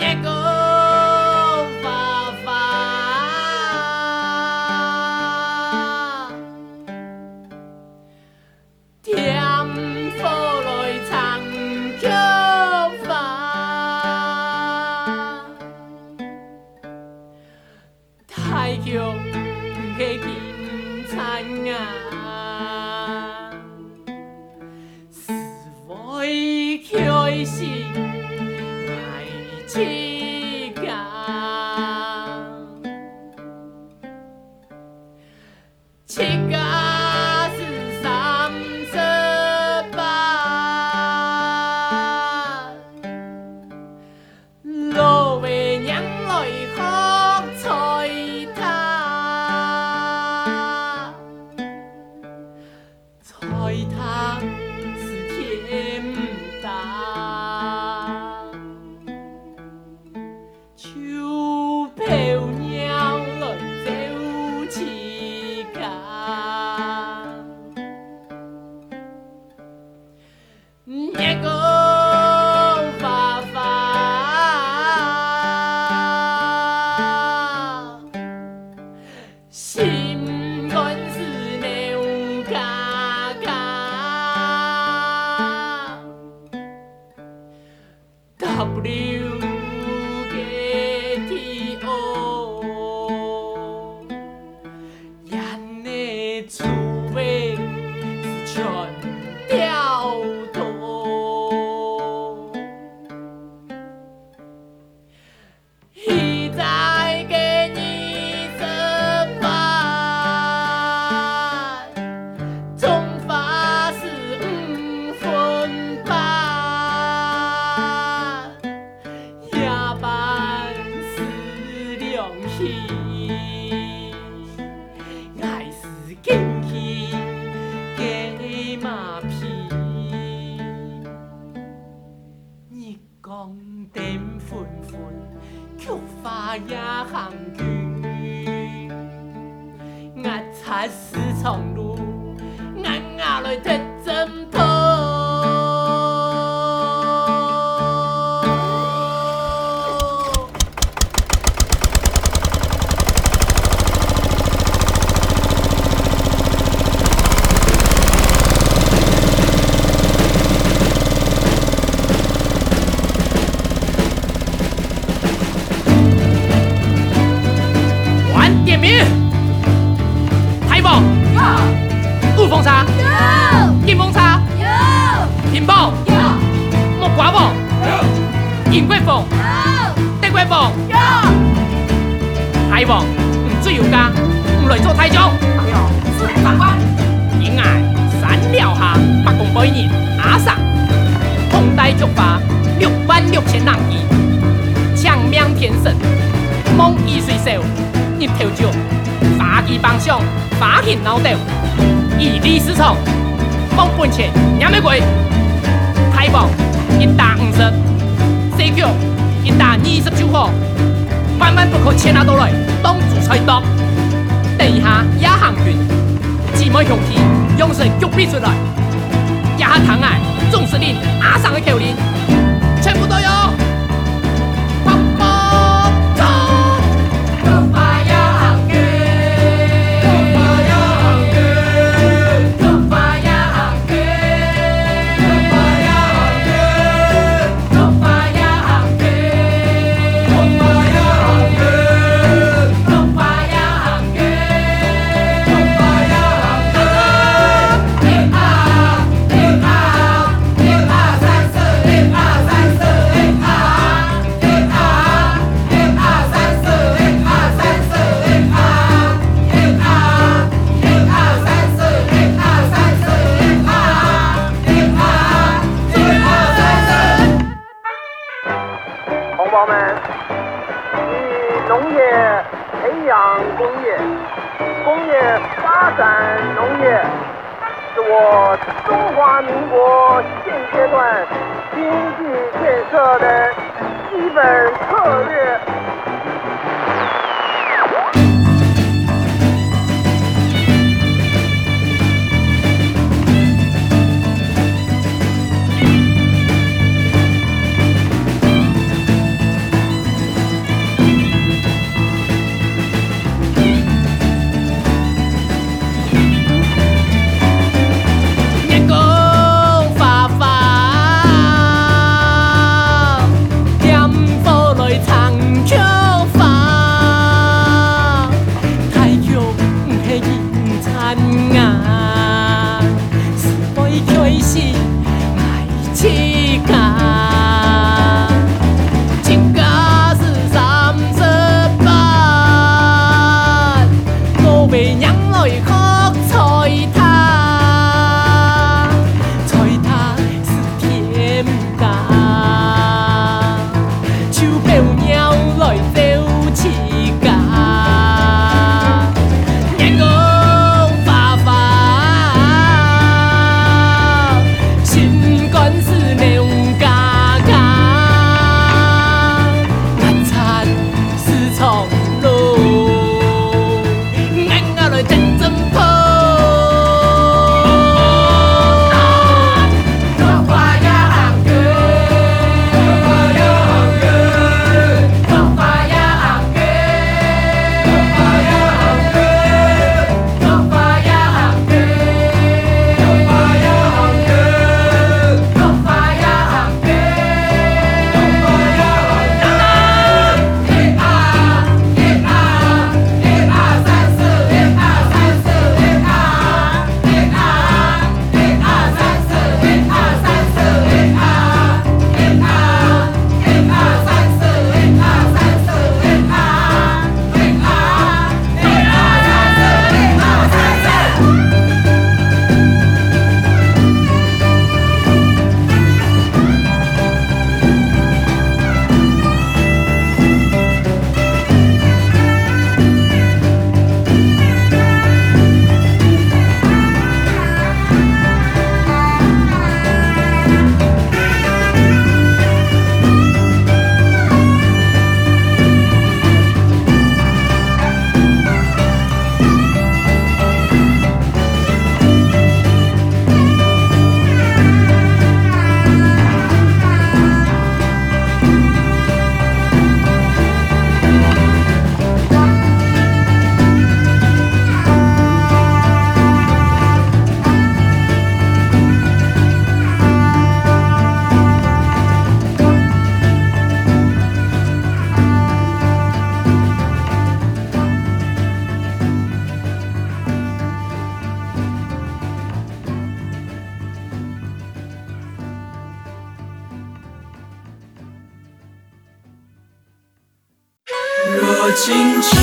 [481.81, 482.37] 情至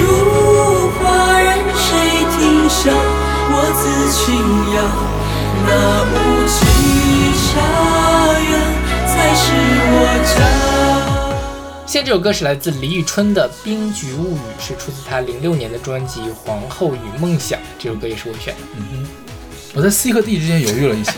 [0.00, 1.86] 如画，任谁
[2.36, 2.90] 听笑
[3.50, 3.82] 我自
[4.12, 4.18] 轻
[4.74, 4.76] 扬。
[5.64, 5.70] 那
[6.10, 6.12] 无
[6.50, 6.58] 尽
[7.38, 7.46] 沙
[8.42, 8.50] 原
[9.06, 9.42] 才是
[9.94, 9.96] 我
[10.26, 10.36] 家。
[11.86, 17.60] 现在这首歌是来自李宇春的《冰菊物语》，是出自她零六年的专辑《皇后与梦想》。
[17.78, 18.60] 这首歌也是我选的。
[18.76, 19.06] 嗯哼，
[19.74, 21.12] 我在 C 和 D 之间犹豫了一下。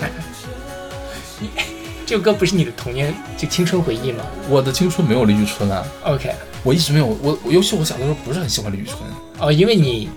[2.04, 4.22] 这首歌不是你的童年就青春回忆吗？
[4.48, 5.82] 我的青春没有李宇春啊。
[6.04, 6.34] OK。
[6.62, 8.98] 我一直没有我我尤其我小的时候不是很喜欢李宇春。
[9.38, 10.08] 哦因为你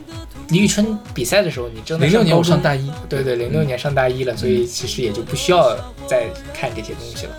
[0.50, 5.76] 李宇春比赛的时候你真的零六年我上大一对对零六年上大一了所以其实也就不需要
[6.08, 7.36] 再看这些东西了。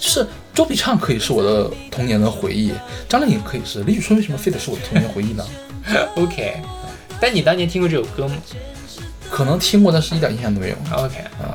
[0.00, 2.72] 就是周笔畅可以是我的童年的回忆
[3.08, 5.44] 张靓颖可以是李宇春为什么非得是我的童年回忆呢？
[6.16, 6.56] Ok
[7.20, 8.34] 但你当年听过这首歌吗？
[9.30, 10.76] 可能听过但是一点印象都没有。
[10.92, 11.54] Ok 啊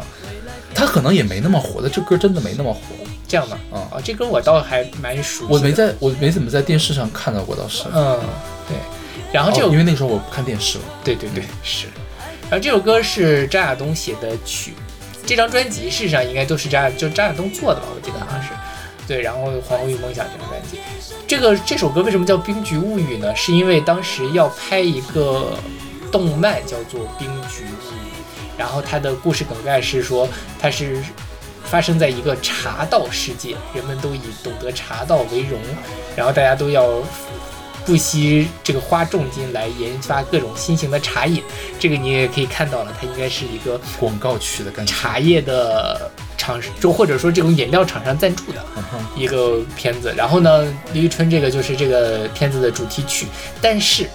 [0.73, 2.79] 他可能也没那么火他这歌真的没那么火。
[3.27, 3.57] 这样吧。
[3.71, 5.53] 啊哦，这歌我倒还蛮熟悉的。
[5.53, 7.83] 我没在，我没怎么在电视上看到过，倒是。
[7.93, 8.19] 嗯，
[8.67, 8.77] 对。
[9.33, 10.83] 然后这首哦因为那时候我不看电视了。
[11.03, 11.87] 对对对，是。
[12.49, 14.73] 然后这首歌是张亚东写的曲，
[15.25, 18.49] 这张专辑事实上应该都是张亚就张亚东做的吧，我记得好像是。
[19.05, 20.79] 对，然后《黄河与梦想》这张专辑，
[21.25, 23.33] 这个这首歌为什么叫《冰菊物语》呢？
[23.35, 25.57] 是因为当时要拍一个
[26.11, 28.11] 动漫叫做《冰菊物语》，
[28.57, 30.27] 然后它的故事梗概是说
[30.59, 31.01] 它是
[31.69, 35.59] 发生在一个茶道世界，人们都以懂得茶道为荣，
[36.15, 37.01] 然后大家都要
[37.85, 41.43] 不惜这个花重金来研发各种新型的茶饮。
[41.79, 44.93] 这个你也可以看到了，它应该是一个广告曲的感觉。
[44.93, 48.63] 茶叶的厂，就或者说这种饮料厂商赞助的
[49.15, 50.13] 一个片子。
[50.17, 53.25] 然后呢，李宇春这个就是这个片子的主题曲，
[53.61, 54.05] 但是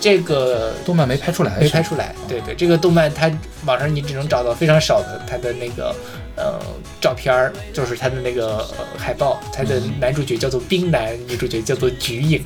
[0.00, 2.14] 这个动漫没拍出来，没拍出来。
[2.26, 3.30] 对对，这个动漫它
[3.64, 5.94] 网上你只能找到非常少的它的那个
[6.40, 6.58] 呃
[7.00, 12.44] 照片儿，就是他的那个、呃、海报，他的男主角叫做冰男，女主角叫做菊影，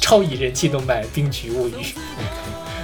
[0.00, 1.72] 超以人气动漫《冰菊物语》，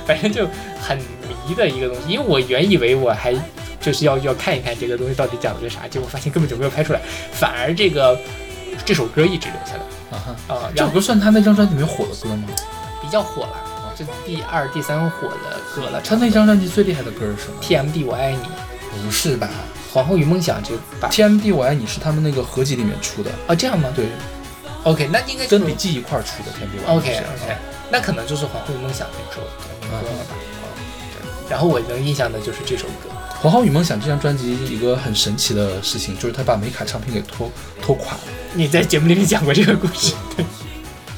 [0.07, 0.49] 反正就
[0.81, 2.09] 很迷的一个东西。
[2.09, 3.35] 因为我原以为我还
[3.81, 7.01] 就是要要看一看这个东西到底讲了个啥，结果发现根本就没有拍出来，
[7.33, 8.19] 反而这个
[8.85, 12.49] 这首歌一直留下来啊哈，啊，这首歌算他那张专辑里面火的歌吗？
[13.01, 13.71] 比较火了。
[13.97, 18.39] 这第二、第三火的歌了，他那张专辑最厉害的歌是什么？TMD 我爱你，
[19.07, 19.49] 不是吧
[19.95, 20.71] 皇后与梦想这
[21.01, 23.89] 把？TMD 我爱你是他们那个合集里面出的，啊这样吗？
[23.95, 24.07] 对
[24.83, 27.57] ，，OK，那应该跟笔记一块儿出的 TMD 我爱你 OK OK，
[27.93, 29.47] 那可能就是皇后与梦想那首歌
[29.87, 30.03] 了吧？
[31.49, 33.09] 然后我能印象的就是这首歌，
[33.41, 37.49] 《皇后与梦想》这张专辑一个很神奇的事情，就是他把美卡唱片给拖
[37.81, 38.21] 拖垮了。
[38.53, 40.45] 你在节目里面讲过这个故事，对。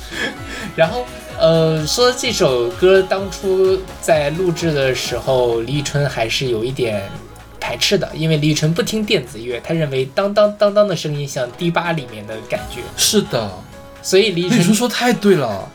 [0.77, 1.07] 然后
[1.39, 7.09] 呃，说这首歌当初在录制的时候，李宇春还是有一点
[7.67, 13.51] 排斥的，因为李宇春不听电子乐，他认为当当当当的声音像迪吧里面的感觉，是的，
[14.01, 15.69] 所以李宇春春，说太对了。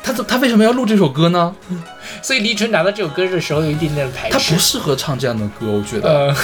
[0.00, 1.56] 他怎他为什么要录这首歌呢？
[2.22, 6.08] 所以李宇春拿到这首歌的时候有一点点排斥，他不适合唱这样的歌，我觉得。
[6.08, 6.36] 呃，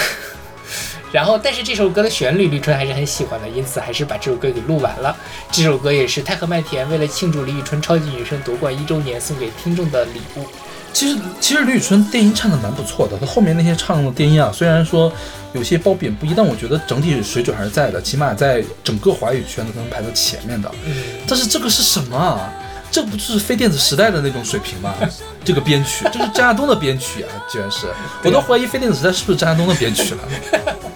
[1.12, 5.16] 然后，但是这首歌的旋律，李宇春还是很喜欢的，因此还是把这首歌给录完了。
[5.52, 10.44] 这首歌也是太和麦田为了庆祝李宇春超级女声夺冠一周年送给听众的礼物。
[10.92, 15.10] 其实其实李宇春电音唱的蛮不错的，她后面那些唱的电音啊，虽然说
[15.52, 20.70] 有些褒贬不一，但我觉得整体水准还是在的，起码在整个华语圈都能排到前面的。
[20.84, 20.92] 嗯，
[21.26, 22.52] 但是这个是什么啊？
[22.90, 24.92] 这不就是非电子时代的那种水平吗？
[25.44, 27.86] 这个编曲，这是张亚东的编曲啊，居然是，
[28.24, 30.22] 我都怀疑非电子时代是不是张亚东的编曲了。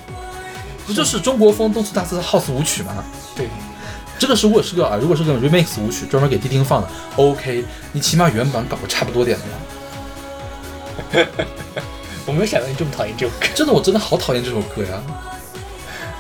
[0.87, 3.03] 不就是中国风动次打次的 house 舞曲吗？
[3.35, 3.49] 对，
[4.19, 9.53] 这个如果是个啊，如果是个 remix 舞曲，专门给迪厅放的，OK，你起码原版搞个差不多点的嘛。
[12.27, 13.47] 我没有想到你这么讨厌这首歌。
[13.55, 15.01] 真的，我真的好讨厌这首歌呀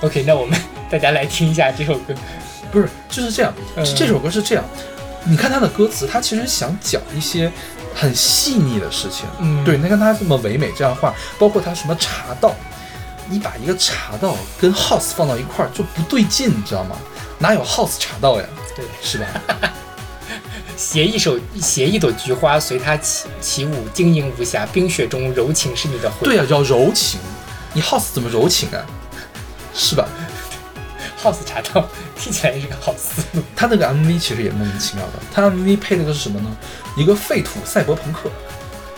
[0.02, 0.58] ！OK，那我们
[0.90, 2.14] 大家来听一下这首歌。
[2.70, 4.64] 不是，就是这样，嗯这首歌是这样，
[5.24, 7.50] 你看它的歌词，它其实想讲一些
[7.94, 9.26] 很细腻的事情。
[9.38, 12.54] 嗯对，你看它这么唯美这样的话，包括它什么茶道，
[13.28, 16.96] 你把一个茶道跟 house 放到一块儿就不对劲，你知道吗？
[17.38, 18.46] 哪有 house 茶道呀？
[18.76, 19.26] 对，是吧？
[20.76, 24.66] 携一手携一朵菊花，随它起起舞，晶莹无瑕。
[24.66, 26.24] 冰雪中柔情是你的魂。
[26.24, 27.20] 对呀、叫柔情，
[27.72, 28.84] 你 house 怎么柔情啊？
[29.74, 30.08] 是吧？
[31.22, 33.42] House 茶道听起来也是个好思路。
[33.56, 36.56] 他那个 MV 其实也莫名其妙的，他 MV 配了个是什么呢？
[36.96, 38.30] 一个废土赛博朋克。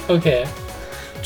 [0.09, 0.45] OK，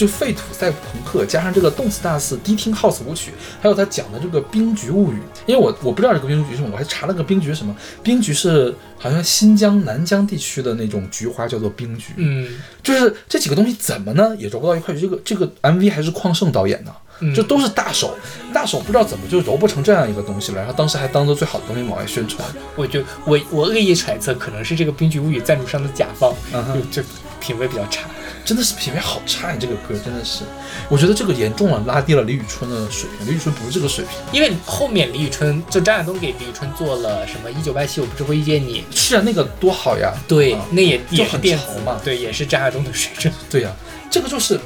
[0.01, 7.77] 就废土赛博朋克加上这个动次大次迪厅 house 舞曲，还有他讲的这个冰菊物语，因为我我不知道这个冰菊是什么，我还查了个冰菊是什么。
[8.03, 12.49] 冰菊是好像新疆南疆地区的那种菊花叫做冰菊，嗯，
[12.83, 15.03] 就是这几个东西怎么呢也揉不到一块去。
[15.03, 16.91] 这个这个 MV 还是邝胜导演的，
[17.21, 18.17] 嗯这都是大手，
[18.55, 22.49] 大手不知道怎么就揉不成这样一个东西了，然后当时还当做最好的东西往外宣传。
[22.75, 27.03] 我就我我恶意揣测，可能是这个《冰菊物语》赞助商的甲方，嗯就
[27.39, 28.09] 品味比较差。
[28.45, 30.45] 真的是品味好差，你这个歌真的是，
[30.89, 34.15] 我觉得这个严重了拉低了李宇春的水平，李宇春不是这个水平。
[34.33, 40.13] 因为后面李宇春就张亚东给李宇春做了什么《一九八七我不是会遇见你》，是啊，那个多好呀！
[40.27, 43.33] 对，啊那也也是电子潮嘛对，也是张亚东的水准。
[43.49, 43.71] 对呀、
[44.11, 44.59] 这个就是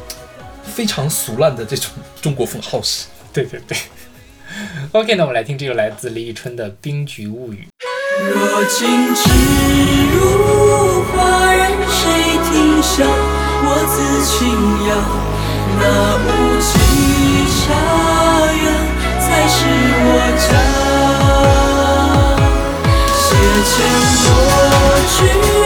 [0.64, 1.90] 非常俗烂的这种
[2.22, 3.04] 中国风 house。
[3.32, 3.76] 对对对。
[4.92, 7.66] OK，那我们来听这个来自李宇春的《冰菊物语》。
[8.16, 9.28] 若静止
[10.12, 13.04] 如花，任谁听笑，
[13.66, 14.32] 我自轻
[14.86, 14.90] 扬。
[15.80, 15.82] 那
[16.22, 16.28] 无
[16.60, 16.68] 际
[17.64, 17.66] 家
[18.62, 18.64] 园，
[19.20, 19.56] 才是
[20.06, 20.08] 我
[20.38, 20.46] 家。
[23.16, 23.24] 写
[23.70, 23.72] 千
[24.24, 24.26] 多
[25.08, 25.63] 句。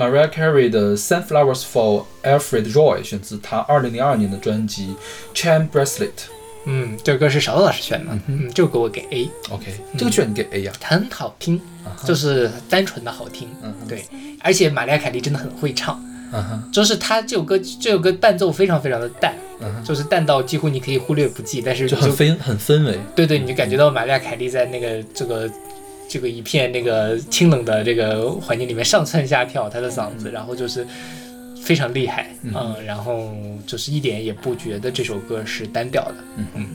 [0.00, 4.96] Mariah Carey 的《Sunflowers for Alfred Roy》，选自她2002年的专辑
[5.36, 6.06] 《Chain Bracelet》。
[6.64, 9.66] 嗯，这首歌是勺子老师选的，嗯，这首歌我给 A，OK，
[9.98, 11.60] 这个居然给 A 呀、它很好听，
[12.02, 14.02] 就是单纯的好听，嗯哼对，
[14.40, 22.98] 而且玛丽亚凯莉真的很会唱，嗯哼，就是她这首歌这首歌伴奏非常非常的淡，嗯哼，就是淡到几乎你可以忽略不计，但是你就很氛很氛围。
[23.14, 25.50] 对对，你就感觉到玛丽亚凯莉在那个这个
[26.10, 30.84] 这个一片那个清冷的这个环境里面上蹿下跳，他的嗓子，然后就是
[31.62, 32.52] 非常厉害，嗯。
[32.52, 33.32] 嗯，然后
[33.64, 36.46] 就是一点也不觉得这首歌是单调的，嗯。
[36.56, 36.66] 嗯。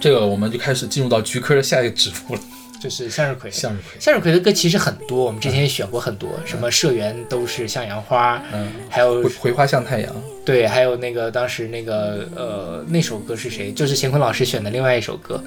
[0.00, 2.40] 这个我们就开始进入到菊科的下一个指数了，
[2.80, 3.50] 就是向日葵。
[3.50, 4.00] 向日葵。
[4.00, 10.16] 向日葵的歌其实很多，我们之前也选过很多，什么社员都是向阳花，嗯，还有葵葵花向太阳。
[10.42, 13.70] 对，还有那个当时那个呃那首歌是谁？
[13.72, 15.42] 就是乾坤老师选的另外一首歌，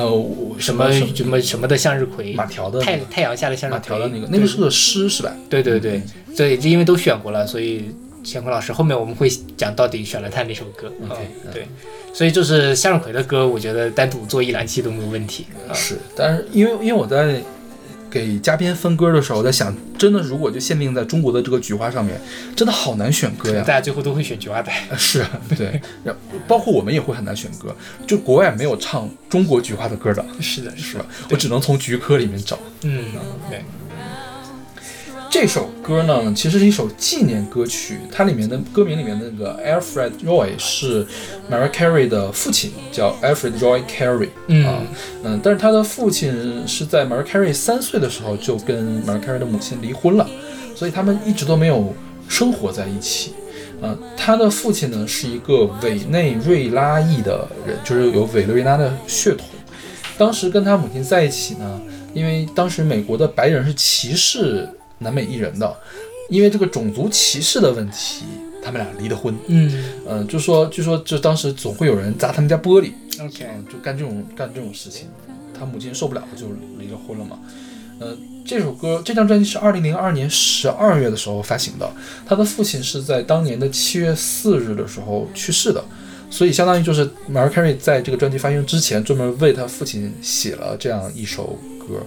[0.00, 0.26] 呃，
[0.58, 5.34] 什么什么什么的向日葵，马条的太太阳下的向日葵，马条的那个，那个是个诗是吧？
[5.48, 6.02] 对对对，
[6.34, 7.90] 所以因为都选过了，所以
[8.24, 10.92] 乾坤老师后面我们会讲到底选了他哪首歌。
[11.52, 11.66] 对，
[12.12, 15.46] 所以就是向日葵的歌，我觉得单独做一两期都没有问题。
[15.68, 17.40] 啊是，但是因为因为我在
[18.10, 22.20] 给嘉宾分歌的时候，我在想，真的如果就限定在中国的这个菊花上面，
[22.56, 23.72] 真的好难选歌呀大。
[23.72, 24.86] 家最后都会选菊花白。
[24.90, 25.24] 呃 是，
[25.56, 26.14] 对，然
[26.48, 27.74] 包括我们也会很难选歌，
[28.06, 31.06] 就国外没有唱中国菊花的歌的，是的，是的？
[31.30, 32.58] 我只能从菊科里面找。
[32.82, 33.04] 嗯，
[33.48, 33.64] 对，
[35.30, 41.06] 这首歌呢，其实是一首纪念歌曲，它里面的歌名里面的那个 Alfred Roy 是
[41.48, 44.30] Mariah Carey 的父亲，叫 Alfred Roy Carey。
[44.48, 44.82] 嗯啊，
[45.22, 50.28] 嗯，但是他的父亲是在 Mariah Carey 三岁的时候就跟 Mariah Carey 的母亲离婚了，
[50.74, 51.94] 所以他们一直都没有
[52.28, 53.34] 生活在一起。
[53.82, 59.46] 嗯，他的父亲呢是一个委内瑞拉裔的人，就是有委内瑞拉的血统。
[60.18, 61.80] 当时跟他母亲在一起呢，
[62.12, 64.68] 因为当时美国的白人是歧视
[65.00, 65.76] 南美裔人的，
[66.30, 68.24] 因为这个种族歧视的问题，
[68.62, 69.34] 他们俩离的婚。
[69.48, 75.08] 嗯嗯、就说据说就当时总会有人砸他们家玻璃，，OK，嗯，就干这种干这种事情，
[75.58, 76.46] 他母亲受不了，就
[76.78, 77.38] 离了婚了嘛。
[77.98, 81.90] 呃，这首歌这张专辑是二零零二年十二月的时候发行的，
[82.26, 85.84] 他的父亲是在当年的七月四日的时候去世的，
[86.30, 92.02] 所以相当于就是 Mariah Carey 在这个专辑发行之前专门为他父亲写了这样一首歌，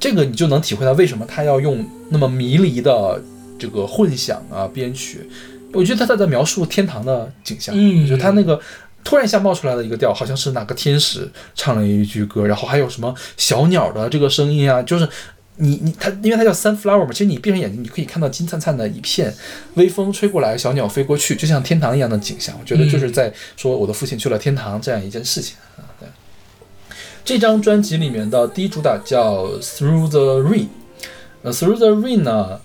[0.00, 3.22] 这个你就能体会到为什么他要用那么迷离的
[3.58, 5.28] 这个混响啊编曲。
[5.72, 8.58] 我觉得他在描述天堂的景象，嗯就他那个
[9.04, 15.08] 突然一下冒出来的一个调，好像是哪个天使唱了一句歌，然后还有什么小鸟的这个声音啊，就是
[15.56, 19.32] 你你他，因为它叫 sunflower 嘛，其实你闭上眼睛，你可以看到金灿灿的一片，
[19.74, 22.56] 微风吹过来，小鸟飞过去，就像天堂一样的景象。
[22.58, 25.84] 我觉得就是在说我的父亲去了天堂这样一件事情啊。
[27.24, 30.68] 对，这张专辑里面的第一主打叫 Through the Rain，
[31.42, 32.60] 呃，Through the Rain 呢。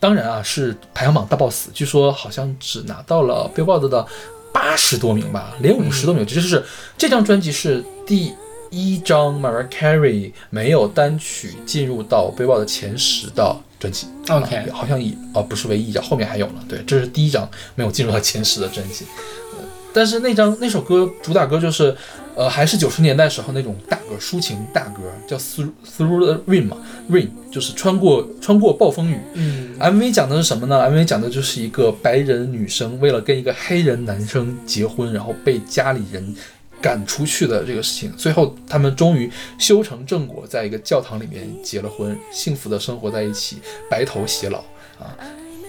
[0.00, 4.06] 当然啊，是排行榜大 boss，据说好像只拿到了 Billboard 的
[4.52, 6.26] 八十多名吧，连五十都没有。
[6.26, 6.62] 这就是
[6.98, 8.34] 这张专辑是第
[8.68, 14.06] 一张 Mariah Carey 没有单曲进入到 Billboard 前十的专辑。
[14.28, 16.62] OK 啊好像以哦不是唯一一张，后面还有呢。
[16.68, 19.06] 对，这是第一张没有进入到前十的专辑。
[19.52, 19.64] 呃
[19.94, 21.96] 但是那张那首歌主打歌就是，
[22.36, 26.76] 呃，还是九十年代时候那种大歌，抒情大歌，叫 Through Through the Rain 嘛
[27.08, 29.18] ，Rain 就是穿过穿过暴风雨。
[29.34, 36.34] 嗯 MV 讲的是什么呢？MV 讲的就是一个白人女生为了跟一个黑人男生结婚，然后被家里人
[36.80, 38.12] 赶出去的这个事情。
[38.16, 43.58] 最后他们终于修成正果，在一个教堂里面结了婚，幸福的生活在一起，
[43.88, 44.58] 白头偕老
[44.98, 45.14] 啊。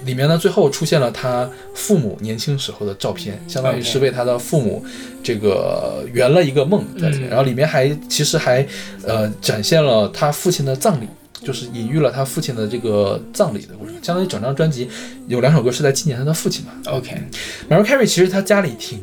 [0.06, 4.86] 里面呢，最后出现了他父母年轻时候的照片，相当于是为他的父母
[5.24, 7.28] 这个圆了一个梦在里面。
[7.28, 8.66] 嗯然后里面还其实还
[9.03, 11.08] 呃展现了他父亲的葬礼，
[11.41, 13.95] 就是隐喻了他父亲的这个葬礼的过程。
[14.01, 14.88] 相当于整张专辑
[15.28, 16.72] 有两首歌是在纪念他的父亲嘛。
[16.86, 18.99] ，OK，Mariah Carey 其实他家里挺，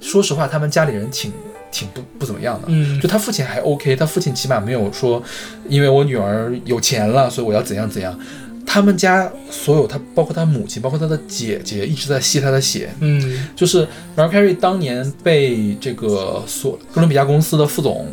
[0.00, 1.32] 说实话，他们家里人挺
[1.70, 2.66] 挺不不怎么样的。
[2.68, 5.22] 嗯就他父亲还 OK，他父亲起码没有说，
[5.68, 8.18] 因为我女儿有钱了，所以我要怎样怎样。
[8.66, 12.90] 他们家所有他，包括他母亲，包括他的姐姐，一直在吸他的血。
[13.00, 13.86] 嗯就是
[14.16, 18.06] Mariah Carey 当年被这个所哥伦比亚公司的副总，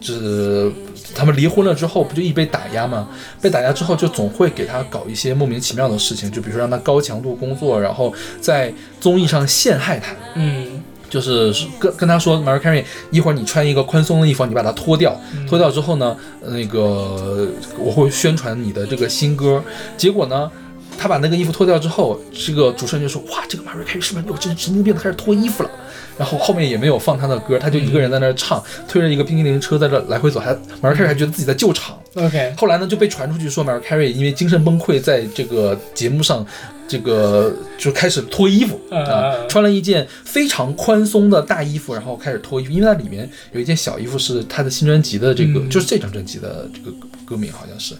[0.00, 0.70] 就是
[1.14, 3.08] 他们离婚了之后，不就一直被打压吗？
[3.40, 10.14] 被打压之后，就总会给他搞一些莫名其妙的事情，就比如说让他高强度工作，然后在综艺上陷害他。
[10.34, 19.62] 嗯就是跟跟他说，Mariah Carey，一会儿你穿一个宽松的衣服，你把它脱掉，脱掉之后呢，呃那个我会宣传你的这个新歌。
[19.98, 20.50] 结果呢，
[20.96, 25.70] 他把那个衣服脱掉之后，这个主持人就说，哇，这个 Mariah Carey 是不是有神神经病，开始脱衣服了？
[26.16, 30.52] 然后后面也没有放他的歌，他就一个人在那儿唱，推着一个冰淇淋车在这来回走，还
[30.82, 31.98] Mariah Carey 还觉得自己在救场。
[32.14, 36.44] OK，后来呢，就被传出去说 Mariah Carey 因为精神崩溃，在这个节目上，
[36.90, 45.70] 这个就开始脱衣服嗯啊嗯，穿了一件非常宽松的大衣服，然后开始脱衣服，因为它里面有一件小衣服是他的新专辑的这个，嗯。
[45.70, 47.94] 就是这张专辑的这个歌歌名好像是。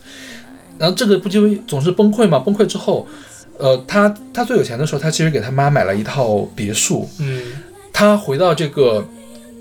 [0.76, 2.40] 然后这个不就总是崩溃吗？
[2.40, 3.06] 崩溃之后，
[3.58, 7.42] 呃，他他最有钱的时候，他其实给他妈买了一套别墅，嗯。
[7.92, 9.06] 他回到这个，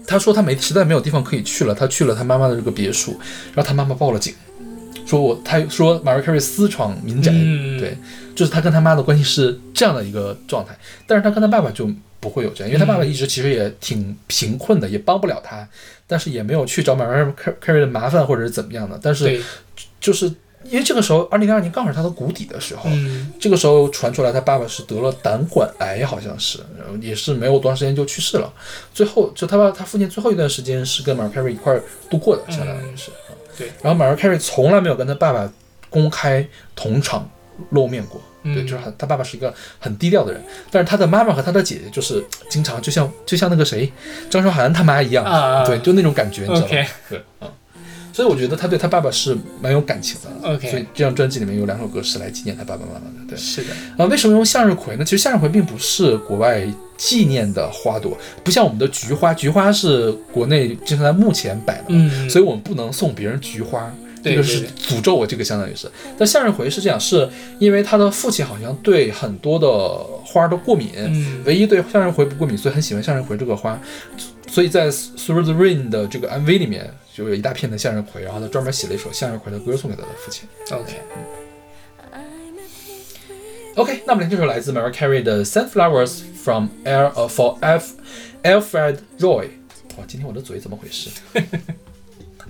[0.07, 3.19] 他说他没实在没有地方可以去了，他去了他妈妈的这个别墅，
[3.53, 4.33] 然后他妈妈报了警，
[5.05, 7.77] 说我他说 Mariah Carey 私闯民宅，嗯。
[7.77, 7.97] 对，
[8.39, 10.73] 就是他跟他妈的关系是这样的一个状态，
[11.05, 11.89] 但是他跟他爸爸就
[12.21, 15.67] 不会有这样，因为他爸爸一直其实也挺贫困的，也帮不了他，
[16.07, 19.41] 但是也没有去找 Mariah Carey 的麻烦或者是怎么样的，但是对，
[19.99, 20.33] 就是
[20.63, 28.49] 因为这个时候，二零零二年刚好是他的谷底的时候，嗯这个时候传出来，他爸爸是得了胆管癌，好像是，然后也是没有多长时间就去世了。
[28.93, 33.11] 最后，就他爸他父亲最后一段时间是跟 Mariah Carey 一块儿度过的，相当于是。
[33.11, 33.69] 啊对。
[33.81, 35.51] 然后 Mariah Carey 从来没有跟他爸爸
[35.89, 37.29] 公开同场
[37.71, 43.91] 露面过，嗯对，就是很他爸爸是一个很低调的人，但是他的妈妈和他的姐姐就是经常就像就像那个谁
[44.29, 46.67] 张韶涵他妈一样，啊对，就那种感觉，你知道吗
[47.09, 47.47] 对，嗯。
[48.11, 53.37] 所以我觉得他对他爸爸是蛮有感情的 OK 所以这张专辑里面有两首歌是来纪念他爸爸妈妈的，对。
[53.37, 55.05] 是的，啊，为什么用向日葵呢？
[55.05, 56.61] 其实向日葵并不是国外
[56.97, 63.89] 纪念的花朵，不像我们的菊花，菊花是国内经常在目前摆的所以我们不能送别人菊花。
[64.21, 65.89] 对这个是诅咒我，这个相当于是。
[66.17, 69.67] 但向日葵是这样，是因为他的父亲好像对很多的
[70.25, 73.79] 花都过敏，嗯唯一对向日葵不过敏，所以很喜欢向日葵这个花。
[74.47, 80.49] 所以在《Through the Rain》的这个 MV 里面，就有一大片的向日葵，然后他专门写了一首向日葵的歌送给他的父亲。
[83.75, 87.93] OK，OK，那么这首来自 Mariah Carey 的《Sunflowers from Air》呃 for F
[88.41, 89.49] Alfred Roy。
[89.97, 91.11] 哇，今天我的嘴怎么回事？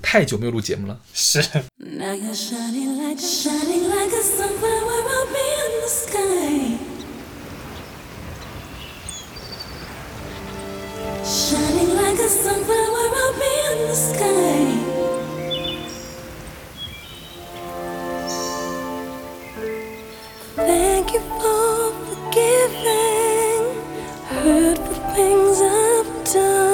[0.02, 1.00] 太久没有录节目了。
[1.14, 1.40] 是
[1.78, 6.78] Now you're shining like shining like a sunflower up in the sky.
[11.24, 15.00] Shining like a sunflower up in the sky.
[20.56, 23.62] Thank you for forgiving
[24.28, 26.69] hurtful things I've done.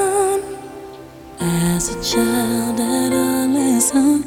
[2.05, 4.24] child at adolescence.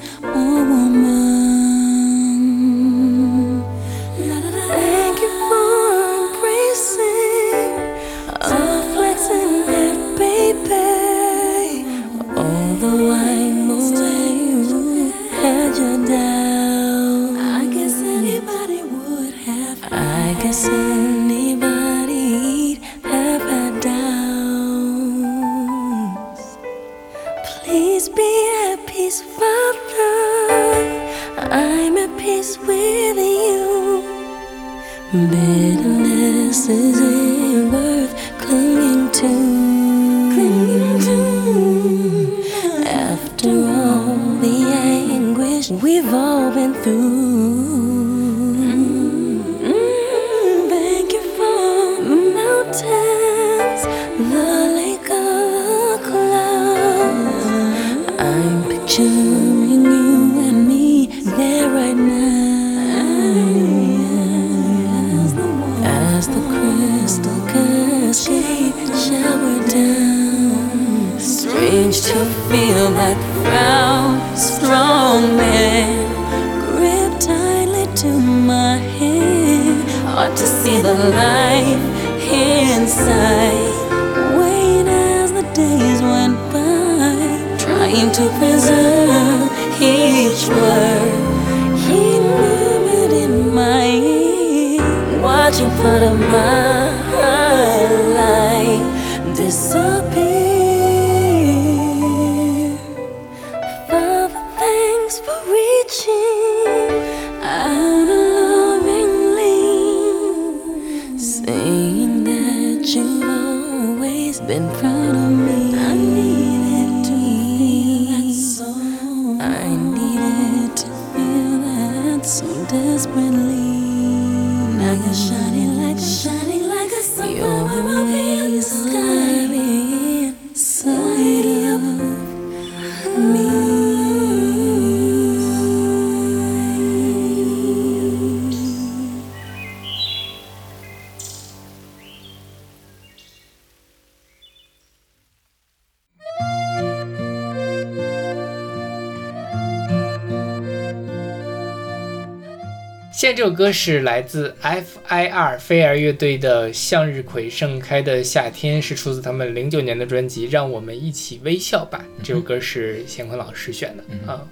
[153.59, 162.01] 歌是来自 F.I.R 飞儿乐队的《向日葵盛开的夏天》，是出自他们零九年的专辑《让我们一起微笑吧》。
[162.23, 164.47] 这首歌是乾坤老师选的、啊。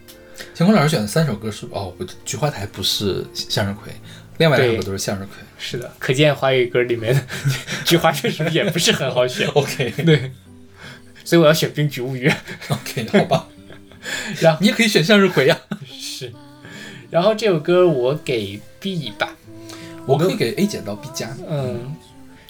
[0.57, 3.93] 乾坤老师选的三首歌是哦，不，菊花台不是向日葵，
[4.39, 5.37] 另外两首歌都是向日葵。
[5.57, 7.23] 是的，可见华语歌里面的
[7.87, 9.47] 菊花确实也不是很好选。
[9.55, 10.33] OK 对，
[11.25, 12.29] 所以我要选《冰菊物语
[12.71, 13.47] 》。OK，好吧，
[14.41, 15.57] 然后你也可以选向日葵呀、
[15.97, 16.33] 是，
[17.09, 18.61] 然后这首歌我给
[18.95, 19.35] B 吧。
[20.07, 21.37] 我可以给 A 减到 B 加。
[21.49, 21.97] 嗯，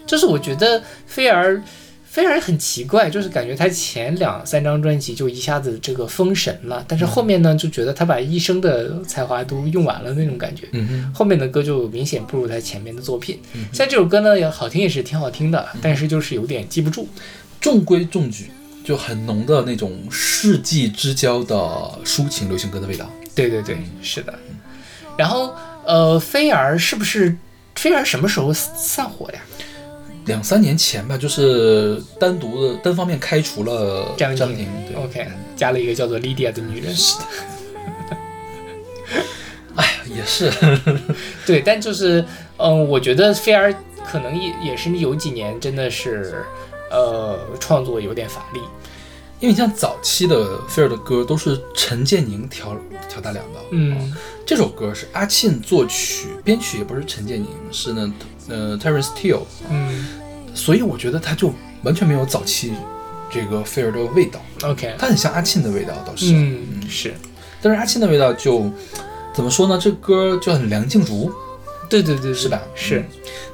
[0.06, 1.62] 就是我觉得菲儿，
[2.04, 10.68] 菲儿很奇怪，就是感觉他前两三张专辑就一下子这个封神了，但是后面呢就觉得他把一生的才华都用完了那种感觉。
[10.72, 13.40] 嗯哼，后面的歌就明显不如他前面的作品。
[13.72, 17.08] 像这首歌呢，也好听也是挺好听的，但是就是有点记不住。
[17.58, 18.50] 中规中矩，
[18.84, 21.56] 就很浓的那种世纪之交的
[22.04, 23.10] 抒情流行歌的味道。
[23.34, 24.34] 对对对，是的。
[25.18, 25.54] 然后
[25.86, 27.36] 呃，菲儿是不是
[27.74, 29.40] 菲儿什么时候散伙的呀？
[30.26, 36.92] 两三年前吧，就是单独的单方面开除了张张庭，对，OK，加了一个叫做 Lydia 的女人。
[36.94, 37.24] 是的。
[39.76, 40.50] 哎呀，也是，
[41.46, 42.24] 对，但就是，
[42.56, 43.72] 嗯，我觉得菲儿
[44.04, 46.44] 可能也也是有几年真的是，
[46.90, 48.60] 呃，创作有点乏力。
[49.38, 52.76] 因为你像早期的菲儿的歌都是陈建宁调
[53.08, 54.14] 调大梁的，嗯，
[54.46, 58.12] 这首歌是阿沁作曲，编曲也不是陈建宁，是呢，
[58.48, 60.06] 呃，Terence Steele，嗯。
[60.54, 62.72] 所以我觉得他就完全没有早期
[63.30, 67.12] 这个菲儿的味道，，OK，他很像阿沁的味道倒是，嗯，是。
[67.60, 68.70] 但是阿沁的味道就
[69.34, 69.78] 怎么说呢？
[69.78, 71.30] 这歌就很梁静茹，
[71.90, 72.34] 对对对，对。
[72.34, 72.62] 是吧？
[72.74, 73.04] 是，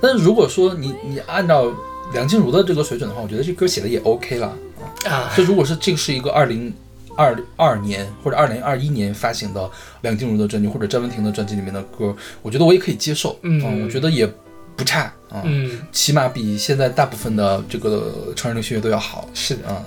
[0.01, 1.73] 但是如果说你你按照
[2.13, 4.57] 梁静茹的这个水准的话，我觉得这歌写的也 OK 了。
[5.05, 6.73] 啊，就如果是这个是一个二零
[7.17, 9.71] 二二年或者二零二一年发行的
[10.03, 13.83] 梁静茹的专辑或者詹雯婷的专辑里面的歌，我觉得我也可以接受，嗯。
[13.85, 14.27] 我觉得也
[14.77, 19.29] 不差啊，嗯，起码比现在大部分的这个成人流行乐都要好。
[19.35, 19.69] 是的。
[19.69, 19.83] 啊。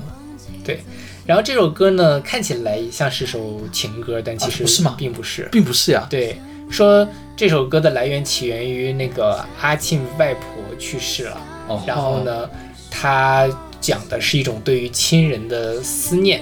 [1.26, 4.96] 然后这首歌呢，看起来像是首情歌，但其实啊不是吗？
[4.96, 5.50] 并不是。
[5.52, 6.39] 并不是呀，对，
[6.70, 11.41] 说这首歌的来源起源于那个阿庆外婆去世了。
[11.68, 12.48] 哦，然后呢，
[12.91, 13.48] 它
[13.86, 16.42] 讲的是一种对于亲人的思念，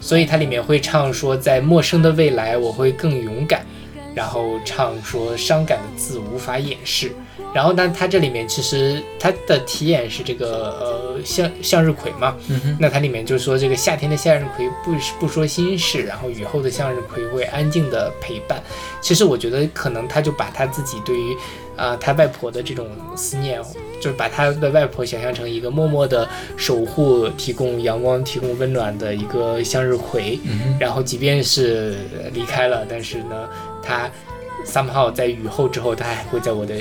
[0.00, 3.66] 所以它里面会唱说，在陌生的未来我会更勇敢，
[4.14, 7.12] 然后唱说伤感的字无法掩饰。
[7.52, 18.62] 然后呢，它这里面其实它的题眼是这个呃向向日葵嘛，嗯，那它里面就说这个夏天的向日葵不不说心事，然后雨后的向日葵会安静的陪伴。
[19.02, 21.36] 其实我觉得可能他就把他自己对于
[21.76, 22.86] 啊、他外婆的这种
[23.16, 23.60] 思念，
[24.04, 26.28] 就是把他的外婆想象成一个默默的
[26.58, 30.38] 守护、提供阳光、提供温暖的一个向日葵。
[30.44, 31.96] 嗯，然后即便是
[32.34, 33.48] 离开了，但是呢，
[33.82, 34.10] 他
[34.66, 36.74] somehow 在雨后之后，他还会在我的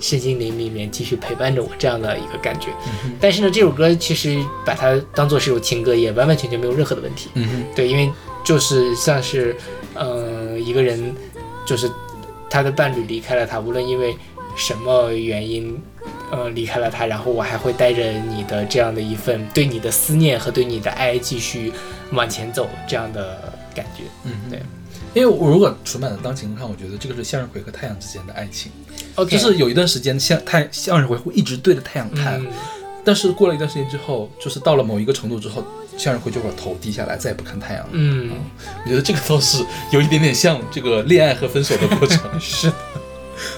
[0.00, 2.70] 身心灵里面继续陪伴着我这样的一个感觉。
[3.04, 7.28] 嗯但是呢，这首歌其实把它当做是首情歌，也完完全全没有任何的问题。
[7.34, 8.10] 嗯，对，因为
[8.42, 9.54] 就是像是，
[9.92, 11.14] 呃，一个人
[11.66, 11.90] 就是
[12.48, 14.16] 他的伴侣离开了他，无论因为
[14.56, 15.80] 什么原因，
[16.30, 21.72] 呃，离开了他，然后我还会带着你的这样的一份对你的思念和对你的爱继续
[22.12, 24.04] 往前走这样的感觉。
[24.24, 24.60] 嗯，对。
[25.14, 28.72] 因为我如果纯版的当情歌看，我觉得这个是向日葵和太阳之间的爱情
[29.16, 32.46] ，OK，就是有一段时间向太向日葵会一直对着太阳看，嗯，
[33.04, 35.62] 但是过了一段时间之后，就是到了某一个程度之后，
[35.98, 37.90] 向日葵就把头低下来，再也不看太阳了。
[37.92, 38.30] 嗯，
[38.84, 42.74] 我觉得这个倒是有一点点像这个恋爱和分手的过程， 是的，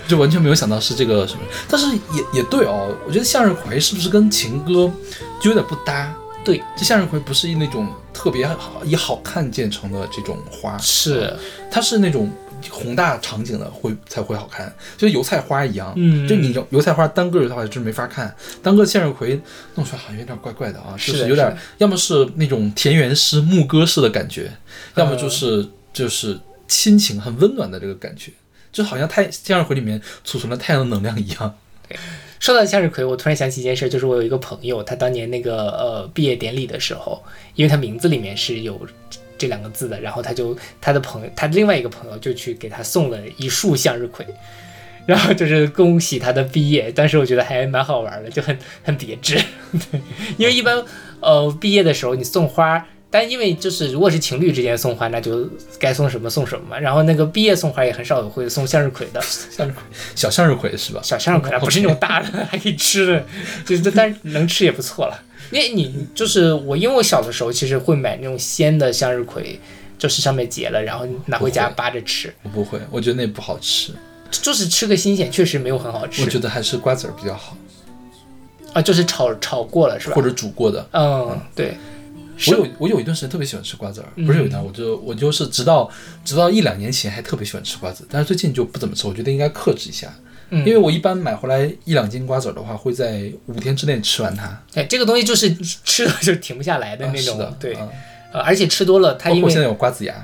[0.07, 4.91] 就完全没有想到是这个什么，但是也也对哦，我觉得向日葵是不是跟情歌
[5.41, 6.14] 就有点不搭？
[6.45, 11.35] 对，这向日葵不是那种特别好以好看见成的这种花，是，
[11.70, 12.31] 它是那种
[12.70, 15.95] 宏大场景的会才会好看，就油菜花一样。
[15.97, 19.41] 嗯就你油油菜花单个油菜花真没法看，单个向日葵
[19.75, 24.53] 弄出来好像有点怪怪的啊，就是有点要么是那种田园诗牧歌式的感觉，
[24.97, 28.31] 要么嗯就是就是亲情很温暖的这个感觉，
[28.75, 31.57] 就好像太向日葵里面储存了太阳的能量一样。
[32.41, 37.22] 说到向日葵，我突然想起一件事，就是我有一个朋友，他当年那个呃毕业典礼的时候，
[37.55, 38.79] 因为他名字里面是有
[39.39, 44.27] 这两个字的，然后他就他的朋友，他另外一个朋友就去给他送了一束向日葵，
[45.07, 46.91] 然后就是恭喜他的毕业。
[46.91, 49.41] 当时我觉得还蛮好玩的，就很很别致，
[49.91, 50.01] 对，
[50.37, 50.85] 因为一般
[51.20, 52.85] 呃毕业的时候你送花。
[53.14, 55.48] 但因为就是如果是情侣之间送花，那就
[55.78, 56.76] 该送什么送什么嘛。
[56.76, 59.82] 然后那个毕业送花也很少有会送向日葵的， 向日葵，
[60.16, 61.00] 小向日葵是吧？
[61.00, 63.24] 小向日葵啊， 不是那种大的， 还可以吃的，
[63.64, 65.22] 就是但是能吃也不错了。
[65.52, 69.60] 因为你就是我，因为我小的时候其实会买那种鲜的向日葵，
[69.96, 72.34] 就是上面结了，然后拿回家扒着吃。
[72.42, 73.92] 我不会，我觉得那不好吃。
[74.32, 76.20] 就是吃个新鲜，确实没有很好吃。
[76.24, 77.56] 我觉得还是瓜子儿比较好，
[78.72, 80.16] 啊，就是炒炒过了是吧？
[80.16, 80.84] 或者煮过的。
[80.92, 81.76] 嗯，对，
[82.49, 85.91] 我有我有一段时间特别喜欢吃瓜子儿，不是有一段，我就我就是直到
[86.24, 90.12] 直到一两年前还特别喜欢吃瓜子，但是最近就不怎么吃，我觉得应该克制一下。
[90.51, 90.59] 嗯。
[90.61, 94.62] 因为我一般买回来一两斤瓜子儿的话，会在五天之内吃完它。
[94.74, 95.55] 哎，这个东西就是
[95.85, 97.76] 吃了就停不下来的那种，的，对，
[98.32, 100.14] 而且吃多了，它因为现在有瓜子牙，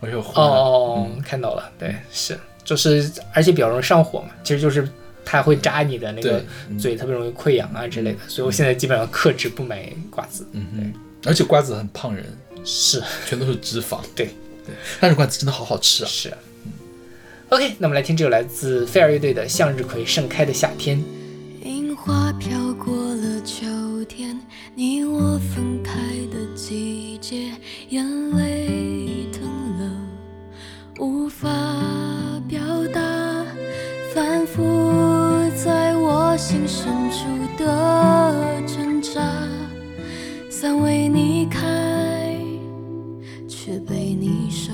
[0.00, 4.86] 我有哦看到了，对，是，就是而且比较容易上火嘛，其实就是
[5.24, 6.42] 它会扎你的那个
[6.78, 10.92] 嘴，特别容易溃疡啊之类的，所以我现在基本上克制不买瓜子，嗯哼，
[11.24, 12.24] 而且瓜子很胖人，
[12.64, 14.00] 是全都是脂肪。
[14.14, 14.26] 对
[14.66, 16.08] 对，但是瓜子真的好好吃啊！
[16.08, 16.32] 是。
[17.50, 20.98] OK，那我们来听这首来自飞儿乐队的《向日葵盛开的夏天》。
[21.64, 23.66] 樱花飘过了秋
[24.08, 24.40] 天，
[24.74, 25.92] 你我分开
[26.32, 27.52] 的季节，
[27.88, 29.42] 眼泪疼
[29.78, 29.90] 了，
[31.00, 31.48] 无法
[32.48, 32.60] 表
[32.94, 33.00] 达，
[34.14, 39.20] 反复在我心深处的挣扎，
[40.60, 42.36] 伞为你开，
[43.48, 44.70] 却被你收。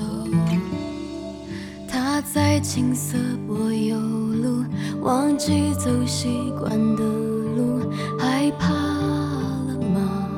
[1.87, 3.17] 他在青涩
[3.47, 4.65] 柏油路，
[5.01, 10.37] 忘记走习惯的路，害怕了吗？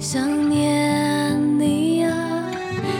[0.00, 2.50] 想念你啊，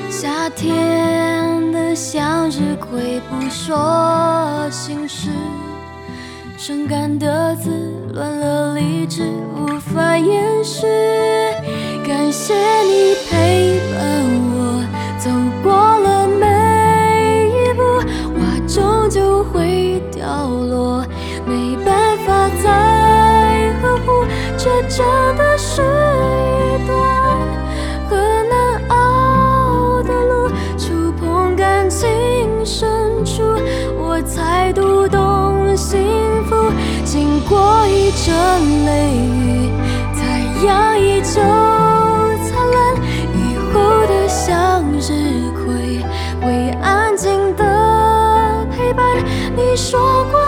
[0.09, 5.31] 夏天的向日葵不说心事，
[6.57, 10.87] 伤感的字乱了理智，无法掩饰。
[12.07, 12.55] 感谢
[12.85, 13.99] 你陪伴
[14.55, 14.81] 我
[15.19, 15.29] 走
[15.61, 17.83] 过了每一步，
[18.39, 18.39] 花
[18.69, 21.05] 终究会掉落，
[21.45, 24.25] 没办法再呵护，
[24.57, 25.05] 这真
[25.37, 26.97] 的是一段
[28.09, 28.17] 很
[28.49, 28.57] 难
[28.91, 30.49] 熬的路。
[30.79, 32.07] 触碰感情
[32.65, 32.89] 深
[33.25, 33.43] 处，
[33.99, 35.99] 我才读懂幸
[36.45, 36.55] 福。
[37.05, 38.33] 经过一阵
[38.87, 39.46] 雷雨，
[49.77, 50.46] 说过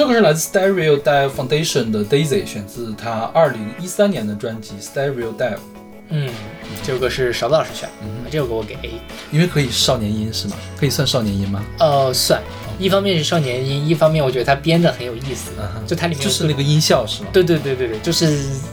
[0.00, 5.58] 这个是来自 Stereo Dive Foundation 的 Daisy，选自他二零一三年的专辑 Stereo Dive。
[6.08, 6.26] 嗯，
[6.82, 8.92] 这首歌是勺子老师选的，嗯这首歌我给 A。
[9.30, 10.56] 因为可以少年音是吗？
[10.78, 11.62] 可以算少年音吗？
[11.80, 12.40] 呃，算，
[12.78, 17.28] 一方面是少年音，一方面我觉得它编的很有意思，嗯哼就它里面就是那个音效是吗？
[17.30, 18.24] 对对对对对，就是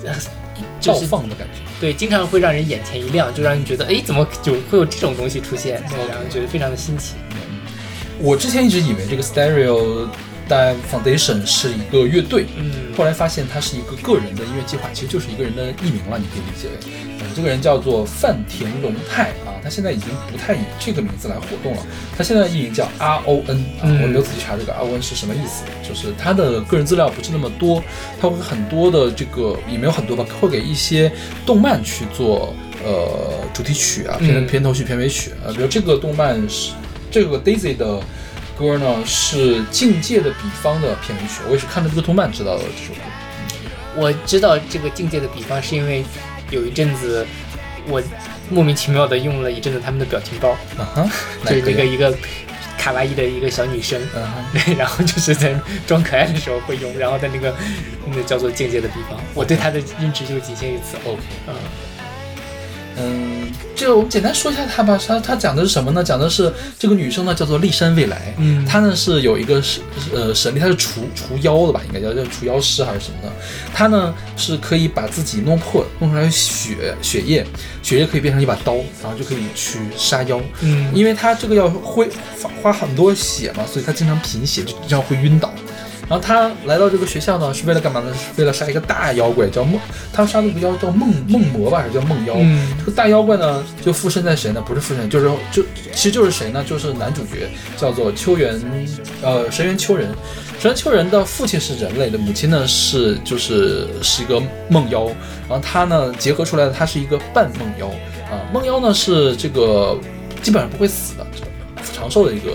[0.05, 0.15] 呃
[0.79, 1.59] 就倒是放的感觉。
[1.81, 5.83] 对，经常会让人眼前一亮，就让人觉得哎，怎么就会有这种东西出现？
[5.89, 7.15] 对，然后觉得非常的新奇。
[8.17, 10.07] 我之前一直以为这个 Stereo
[10.47, 12.71] Dive Foundation 是一个乐队，嗯。
[12.97, 21.85] 后来发现它是一个个人的音乐计划，其实就是一个人的艺名了，你可以理解为，嗯，这个人叫做范田龙泰啊，他现在已经不太以这个名字来活动了，
[22.17, 24.01] 他现在的艺名叫 R O N 啊，嗯。
[24.01, 27.83] 我没有仔细查这个 R O N 是什么意思，就是他的个人资料不是那么多，
[28.19, 31.11] 他会很多的这个也没有很多吧，会给一些
[31.45, 32.51] 动漫去做
[32.83, 34.47] 呃主题曲啊、片、嗯。
[34.47, 35.31] 片头曲、片尾曲。
[35.45, 36.71] 啊，比如这个动漫是
[37.11, 38.01] 这个 Daisy 的。
[38.57, 42.99] 歌呢是《境界的彼方》的片尾曲，我也是看了这个动漫知道的这首歌。
[43.95, 46.03] 我知道这个境界的比方，是因为
[46.49, 47.25] 有一阵子
[47.87, 48.01] 我
[48.49, 51.09] 莫名其妙的用了一阵子他们的表情包，啊哈，
[51.45, 52.15] 就是那个一个
[52.77, 54.01] 卡哇伊的一个小女生，
[54.77, 57.53] 然后就是在装可爱的时候会用，然后在那个
[58.05, 60.97] 那叫做境界的比方，我对它的认知就仅限于此。
[61.03, 61.55] OK，嗯
[62.99, 64.99] 嗯，这个我们简单说一下它吧。
[65.07, 66.03] 它它讲的是什么呢？
[66.03, 69.81] 讲的是这个女生呢叫做立山未来，嗯她呢是有一个是
[70.13, 73.31] 呃神力，她是除除妖的吧，应该叫叫除妖师还是什么的。
[73.73, 77.45] 她呢是可以把自己弄破，弄出来血血液，
[77.83, 80.41] 血液可以变成一把刀，然后就可以去杀妖。
[80.61, 82.09] 嗯因为她这个要会
[82.41, 85.53] 花花很多血嘛，所以她经常贫血，就经常会晕倒。
[86.09, 88.13] 然后他来到这个学校呢，是为了干嘛呢？
[88.13, 89.79] 是为了杀一个大妖怪，叫梦。
[90.13, 92.35] 他杀的一个妖叫梦梦魔吧，还是叫梦妖？
[92.37, 94.63] 嗯这个大妖怪呢，就附身在谁呢？
[94.65, 96.63] 不是附身，就是就其实就是谁呢？
[96.63, 98.59] 就是男主角叫做秋元，
[99.21, 100.07] 呃，神原秋人。
[100.59, 105.05] 神原秋人的父亲是人类的，母亲呢是就是是一个梦妖。
[105.47, 107.87] 然后他呢结合出来的，他是一个半梦妖
[108.31, 108.41] 啊。
[108.51, 109.99] 梦妖呢是这个
[110.41, 111.27] 基本上不会死的，
[111.93, 112.51] 长寿的一个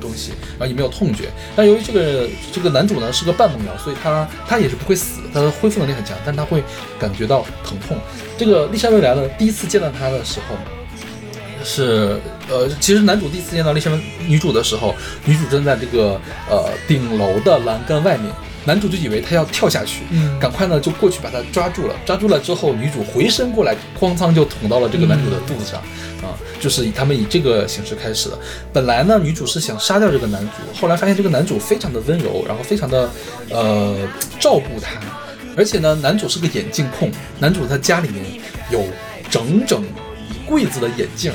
[0.00, 1.30] 东西，然后也没有痛觉。
[1.56, 6.62] 但由于这个这个男主呢是个半梦瑶，所以他他也是不会死，他的恢复能力很强，但他会
[6.98, 7.96] 感觉到疼痛。
[8.36, 10.54] 这个丽莎未来呢，第一次见到他的时候。
[11.62, 12.18] 是，
[12.48, 13.90] 呃，其实男主第一次见到丽莎
[14.26, 14.94] 女主的时候，
[15.26, 16.18] 女主正在这个
[16.48, 18.32] 呃顶楼的栏杆外面，
[18.64, 21.94] 男主就以为他要跳下去，嗯赶快呢就过去把他抓住了。
[22.04, 25.80] 抓住了之后，女主回身过来，哐当就捅到了这个男主的肚子上，
[26.22, 28.38] 啊，就是以他们以这个形式开始的。
[28.72, 33.10] 本来呢，女主是想杀掉这个男主，后来发现这个男主非常的温柔，然后非常的
[33.50, 33.96] 呃
[34.38, 35.00] 照顾她，
[35.56, 38.24] 而且呢，男主是个眼镜控，男主他家里面
[38.70, 38.84] 有
[39.30, 39.82] 整整。
[40.50, 41.32] 一柜子的眼镜，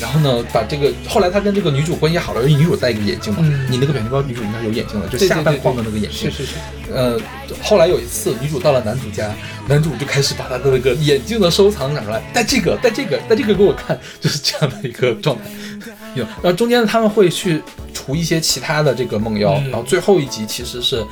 [0.00, 6.38] 然后呢，把这个后来他跟这个女主关系好了，因为女主戴一个眼镜嘛，嗯你那个表情包女主应该有眼镜的，就下半框的那个眼镜是。
[6.38, 6.54] 是是，
[6.90, 7.20] 呃，
[7.62, 9.30] 后来有一次，女主到了男主家，
[9.68, 15.42] 男主就开始把他的那个眼镜的收藏拿出来，戴这个，戴这个，戴这个给我看，就是这样的一个状态。
[16.14, 17.62] 有，然后中间，他们会去
[17.92, 21.04] 除一些其他的这个梦妖，嗯然后最后一集其实是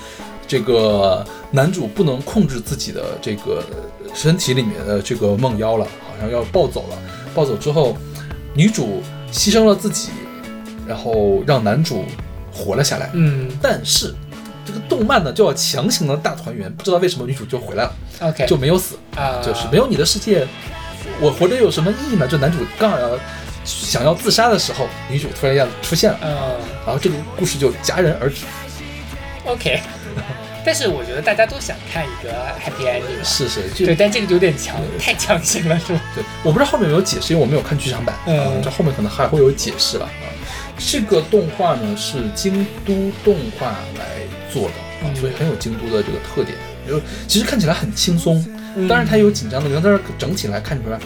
[0.47, 3.62] 这个男主不能控制自己的这个
[4.15, 6.97] 身体里面的这个梦妖了，好像要暴走了。
[7.35, 7.97] 暴走之后，
[8.55, 9.02] 女主
[9.32, 10.11] 牺牲了自己，
[10.86, 12.05] 然后让男主
[12.52, 13.11] 活了下来。
[13.15, 14.15] 嗯但是
[14.65, 20.47] 这个动漫呢就要强行的大团圆，不知道为什么女主就回来了，，OK，就没有死，啊，就是没有你的世界，
[21.20, 22.27] 我活着有什么意义呢？
[22.27, 23.11] 就男主刚好要
[23.65, 26.31] 想要自杀的时候，女主突然一下子出现了，嗯
[26.86, 28.44] 然后这个故事就戛然而止。
[29.44, 29.81] ，OK。
[30.65, 36.01] 但是我觉得大家都想看一个 happy ending，嘛是是，就对，但这个有点强，太强行了，是吧？
[36.15, 38.39] 对，我不知道后面有没有解释，因为我没有看剧场版，嗯。
[38.39, 40.27] 啊这后面可能还会有解释了啊。
[40.78, 43.66] 这个动画呢是京都动画
[43.99, 44.05] 来
[44.51, 44.74] 做的
[45.07, 45.16] 啊，嗯。
[45.16, 46.57] 所以很有京都的这个特点，
[46.89, 48.89] 就其实看起来很轻松，嗯。
[48.89, 50.99] 当然它有紧张的地方，但是整体来看出来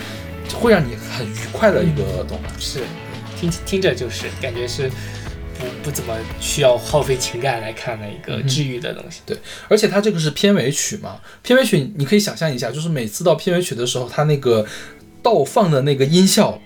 [0.54, 2.48] 会让你很愉快的一个动画。
[2.58, 2.80] 是，
[3.38, 4.90] 听听着就是感觉是
[5.58, 9.20] 不不怎么需要耗费情感来看的一个治愈的东西。
[9.26, 9.36] 对，
[9.68, 14.64] 而且它这个是片尾曲嘛，片尾曲你可以想象一下，就是每次到片尾曲的时候，它那个
[15.22, 16.60] 倒放的那个音效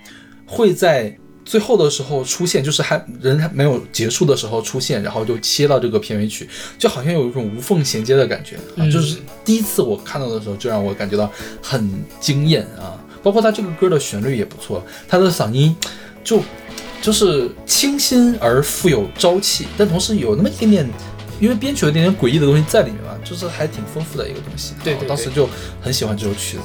[0.45, 6.47] 会在最后的时候出现，就是还人还没有结束的时候出现，然后就切到这个片尾曲，
[6.77, 8.77] 就好像有一种无缝衔接的感觉啊。
[8.77, 12.97] 嗯就是第一次我看到的时候，就让我感觉到很惊艳啊。
[13.21, 15.73] 包括它这个歌的旋律也不错，它的嗓音
[16.25, 16.41] 就
[17.03, 20.89] 就是清新而富有朝气，但同时有那么一点点，
[21.37, 24.73] 因为编曲有一点点诡异的东西在里面嘛，就是还挺丰富的一个东西。
[24.81, 25.49] 对对对我当时就
[25.81, 26.63] 很喜欢这首曲子。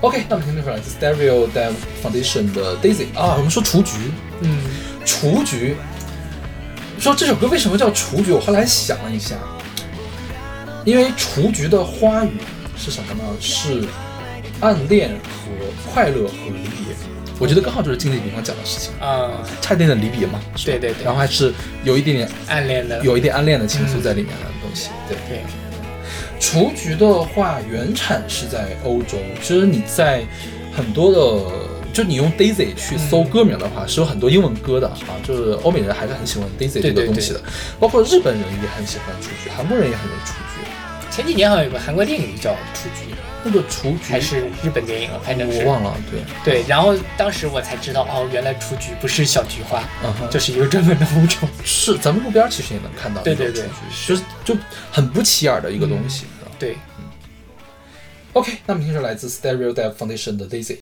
[0.00, 3.92] OK，那我们听这首来自 Stereo Dive Foundation 的 Daisy 啊，我们说雏菊，
[4.40, 4.58] 嗯
[5.04, 5.76] 雏菊，
[6.98, 8.32] 说这首歌为什么叫雏菊？
[8.32, 9.36] 我后来想了一下，
[10.84, 12.32] 因为雏菊的花语
[12.76, 13.22] 是什么呢？
[13.40, 13.84] 是
[14.58, 16.89] 暗恋和快乐和离别。
[17.40, 19.30] 我觉得刚好就是经济比方讲的事情，啊，
[19.60, 21.52] 差一点点离别嘛，对对对然后还是
[21.82, 25.16] 有一点点暗恋的有一点暗恋的情愫在里面的东西，对。
[25.26, 25.42] 对，
[26.38, 29.18] 雏菊的话，原产是在欧洲。
[29.42, 30.22] 其实你在
[30.74, 31.52] 很多的，
[31.92, 34.96] 就你用 Daisy 去搜歌名的话，是有很多英文歌的啊。
[35.22, 37.40] 就是欧美人还是很喜欢 Daisy 这个东西的，
[37.78, 40.66] 包括日本人也很喜欢雏菊，韩国人也很喜欢雏菊。
[41.10, 43.12] 前几年好像有个韩国电影叫《雏菊
[43.42, 51.48] 那个雏》，菊还是日本电影了，反正是我忘了，对，对，然后当时我才知道，哦，原来雏菊不是小菊花，嗯，就是一个专门的物种。
[51.64, 53.64] 是咱们路边其实也能看到对对对
[54.06, 54.56] 就是就
[54.92, 56.26] 很不起眼的一个东西。
[56.58, 56.76] 对
[58.34, 60.78] ，OK，那么听是来自 Stereo Dev Foundation 的 Daisy。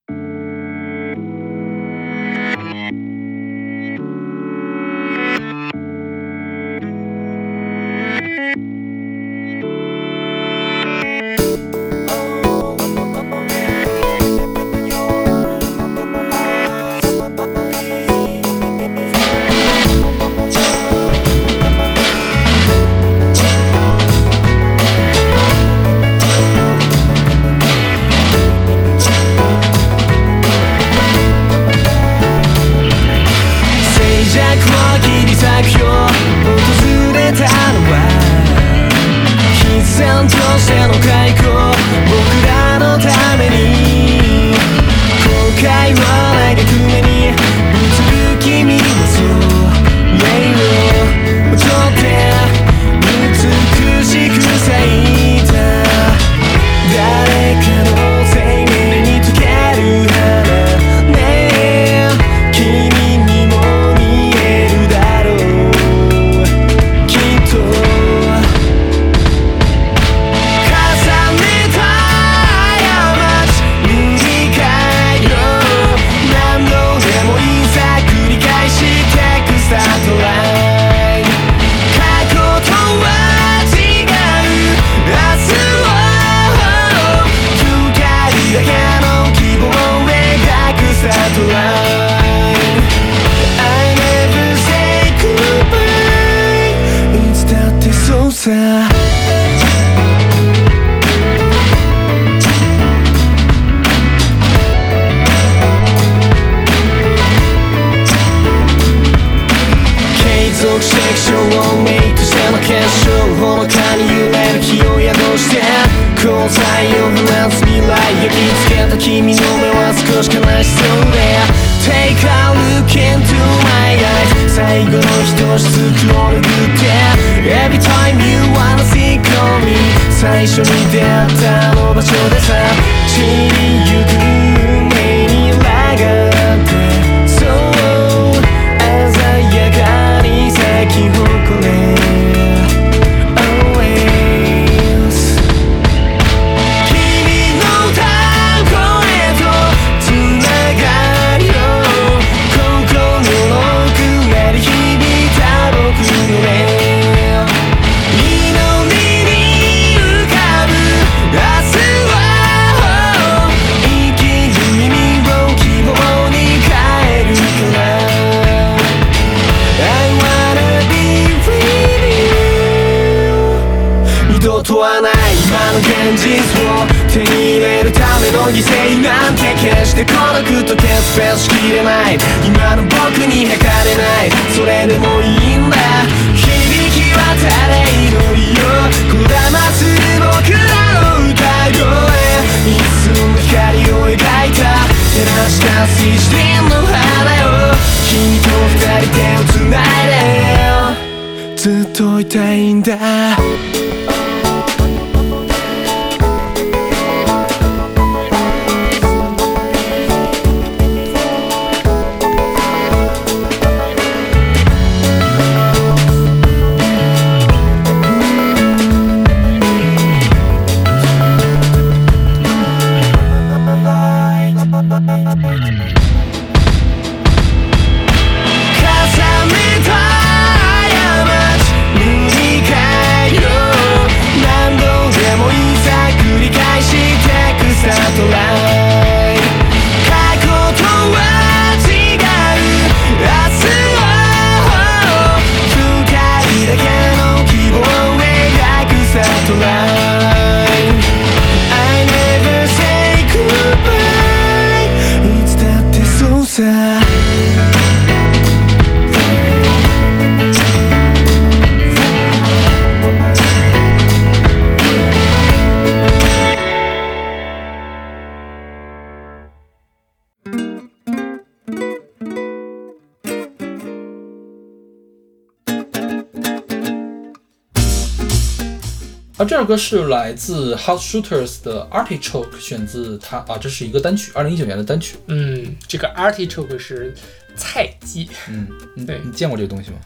[279.69, 285.17] 歌是来自 House Shooters 的 Artichoke，选自他啊，这是一个单曲，二零一九年的单曲。
[285.27, 287.15] 嗯，这个 artichoke 是
[287.55, 288.67] 菜鸡，嗯，
[288.97, 289.99] 你对你见过这个东西吗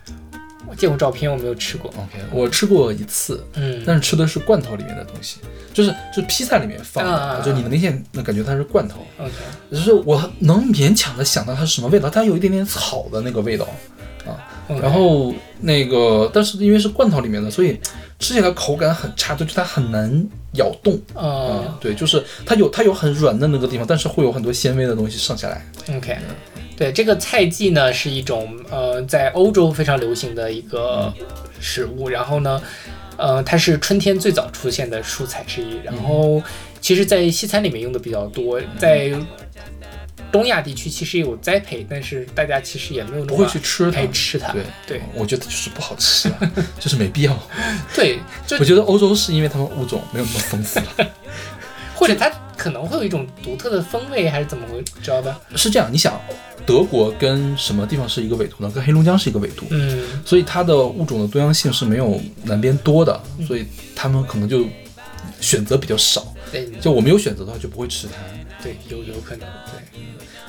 [0.68, 1.88] 我见过照片，我没有吃过。
[1.90, 5.36] ？OK，我吃过一次，嗯，但是吃的是罐头里面的东西，
[5.72, 9.32] 就是就是披萨里面放的，啊就你能明显能感觉它是罐头，OK，
[9.70, 13.68] 就是我能勉强的想到它是什么味道，它有一点点草的那个味道。
[14.68, 17.78] OK 然后那个，但是因为是罐头里面的，所以
[18.22, 20.94] 吃起来口感很差，就是它很难咬动。
[21.12, 25.66] 啊嗯，对，就是它有它有很软的那个地方，但是会有很多纤维的东西剩下来。
[25.96, 26.16] OK，
[26.76, 31.12] 对，这个菜蓟呢是一种呃在欧洲非常流行的一个
[31.60, 32.62] 食物，然后呢，
[33.16, 36.40] 呃，它是春天最早出现的蔬菜之一，然后
[36.80, 39.12] 其实，在西餐里面用的比较多，在
[40.32, 44.52] 东亚地区其实也有栽培，但是大家其实也没有那不么会去吃它爱吃它。
[44.52, 47.38] 对对我觉得就是不好吃啊， 就是没必要。
[47.94, 51.10] 对，就我觉得欧洲是因为他们物种没有那么丰富了。
[51.94, 55.38] 或者它可能会有一种独特的风味，还是怎么回知道吧？
[55.54, 56.20] 是这样，你想，
[56.66, 58.68] 德国跟什么地方是一个纬度呢？
[58.74, 64.66] 跟黑龙江是一个纬度，嗯所以它的物种的多样性是没有南边多的，所以他们可能就
[65.40, 66.26] 选择比较少。
[66.50, 68.14] 对就我没有选择的话，就不会吃它。
[68.62, 70.02] 对，有有可能对。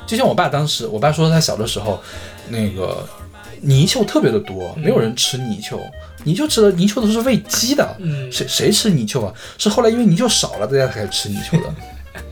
[0.06, 2.02] 就像我爸当时，我爸说他小的时候，
[2.50, 3.08] 那个
[3.62, 5.80] 泥鳅特别的多，没有人吃泥鳅。
[6.26, 9.34] 泥鳅吃的泥鳅都是喂鸡的，嗯谁谁吃泥鳅啊？
[9.58, 11.74] 是后来因为泥鳅少了，大家才开始吃泥鳅的。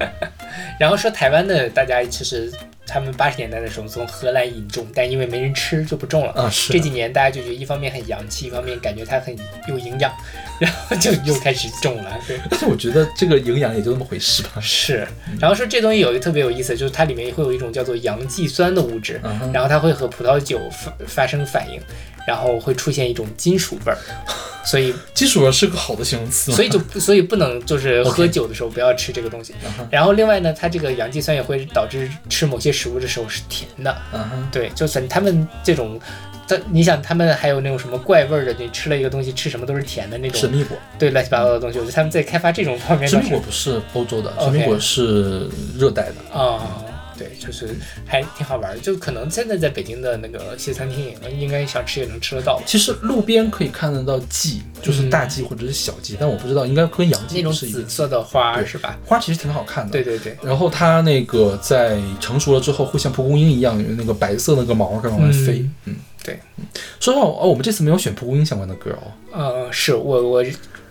[0.79, 2.51] 然后说台湾的，大家其实
[2.85, 6.31] 他们八十年代的时候从荷兰引种，但因为没人吃就不种了。
[6.33, 9.35] 啊，是这几年大家就觉得一方面很洋气，一方面感觉它很
[9.67, 10.11] 有营养，
[10.59, 12.19] 然后就又开始种了。
[12.27, 14.59] 对，但是我觉得这个营养也就那么回事吧。
[14.59, 15.07] 是。
[15.39, 21.79] 然后说这东西有一个特别有意思，就是它里面会有一种叫做洋基酸的物质，嗯然后它会和葡萄酒发发生反应，
[22.27, 23.97] 然后会出现一种金属味儿，
[24.63, 26.51] 所以金属味是个好的形容词？
[26.51, 29.53] 所以就不所以不能就是喝酒的时候不要吃这个东西。
[29.89, 33.95] 然后另外呢，它这个洋基酸也会导致吃某些食物的时候是甜的。
[34.13, 35.99] 嗯哼，对，就是他们这种，
[36.47, 46.39] 他你想他们还有那种什么怪味儿的，你吃了一个东西吃什么都是甜的那种，神秘果，对乱七八糟的东西，我觉得他们在开发这种方面神秘果不是欧洲的，神秘果是热带的。
[46.39, 46.83] 啊。
[47.21, 47.69] 对，就是
[48.05, 57.85] 还挺好玩儿，就可能现在在北京的那个西餐厅应该想吃也能吃得到其实路边可以看得到鸡，就是大鸡或者是小鸡，但我不知道应该跟洋鸡那种不是紫。
[57.87, 58.97] 色的花对是吧？
[59.05, 59.91] 花其实挺好看的。
[59.91, 65.65] 对对对，然后它那个在成熟了之后，会像蒲公英一样，有那个白色那个毛儿往外飞。
[65.85, 66.65] 嗯，对嗯。
[66.99, 69.11] 说实话，哦，我们这次没有选蒲公英相关的歌哦。
[69.33, 70.45] 呃，是我我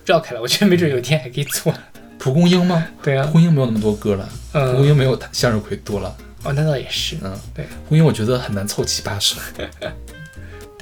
[0.04, 1.72] 绕开了，我觉得没准有一天还可以做。
[2.20, 2.86] 蒲公英吗？
[3.02, 6.14] 对啊蒲，公英没有那么多歌了，嗯蒲公嗯，英没有向日葵多了。
[6.44, 7.16] 哦，那倒也是。
[7.22, 7.64] 嗯，对。
[7.64, 9.36] 蒲公英我觉得很难凑齐八首。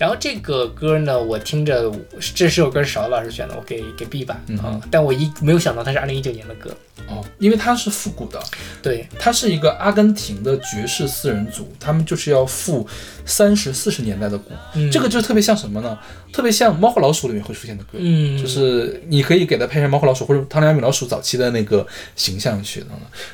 [0.00, 1.92] 然后这个歌呢，我听着，
[2.34, 6.74] 这首歌是勺子老师选的，我给给 B 吧，嗯啊，但我一没有想到它是二零一九年的歌，
[7.06, 8.42] 哦，因为它是复古的，
[8.80, 12.88] 对，它是一个阿根廷的爵士四人组，他们就是要复
[13.26, 14.90] 三十四十年代的鼓，嗯。
[14.90, 15.98] 这个就特别像什么呢？
[16.32, 21.86] 特别像《猫和老鼠》里面会出现的歌，嗯，就是你可以给它配上《猫和老鼠》或者《唐良米老鼠》早期的那个
[22.16, 22.86] 形象去的。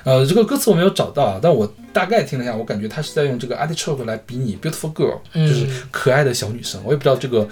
[0.02, 5.46] 呃，这个歌词我没有找到啊，但我大概听了一下，我感觉他是在用这个 artichoke 来比拟 beautiful girl，、嗯。
[5.46, 6.80] 就是可爱的小女生。
[6.84, 7.48] 我也不知道这个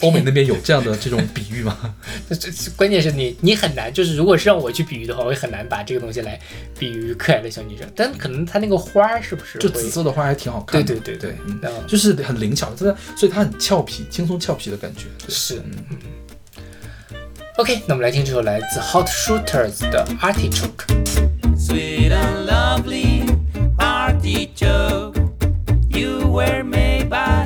[0.00, 1.94] 欧美那边有这样的这种比喻吗？
[2.28, 6.38] 这这关键是你你很难，就是如果是让我去比喻的话，我也很难把这个东西来
[6.78, 10.86] 比喻可爱的小女生，但可能她那个花儿是不是就紫色的花还挺好看的。
[10.86, 15.04] 对对对对，嗯，嗯就是很灵巧，真的，所以它很俏皮，轻松俏皮的感觉。
[15.18, 15.98] 对是，嗯。
[17.56, 20.86] OK，那我们来听这首来自 Hot Shooters 的 Artichoke。
[21.56, 23.22] Sweet and lovely
[23.78, 25.14] artichoke,
[25.88, 27.43] you were made by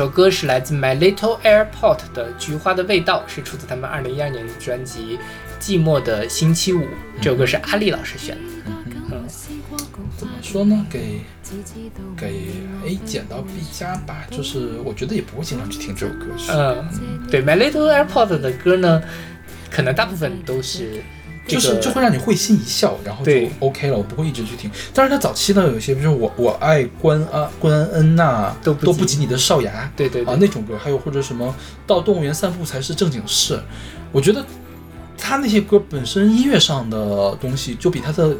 [0.00, 5.18] 首歌是来自 My Little Airport 的《菊花的味道》，是出自他们二零一二年的专辑
[5.62, 6.78] 《寂寞的星期五》。
[7.20, 8.72] 这首歌是阿丽老师选的。
[9.10, 9.28] 嗯，
[10.16, 10.86] 怎么说呢？
[10.88, 11.20] 给
[12.16, 12.46] 给
[12.86, 16.50] A 减到 B 加吧，就是我觉得也不会经常去听这首歌曲。
[16.50, 16.82] 嗯，
[17.30, 19.02] 对，My Little Airport 的歌呢，
[19.70, 21.02] 可能大部分都是
[21.46, 24.70] 这就是就会让你会心一笑，然后就对 OK 了，我不会一直去听。
[24.94, 31.54] 但是，他早期呢有一些，比如说我我爱关啊关安恩呐，都不及都不及你的少牙，对对对啊那种歌，还有或者什么
[31.86, 33.60] 到动物园散步才是正经事，
[34.12, 34.44] 我觉得
[35.16, 38.34] 他那些歌本身音乐上的东西就比他的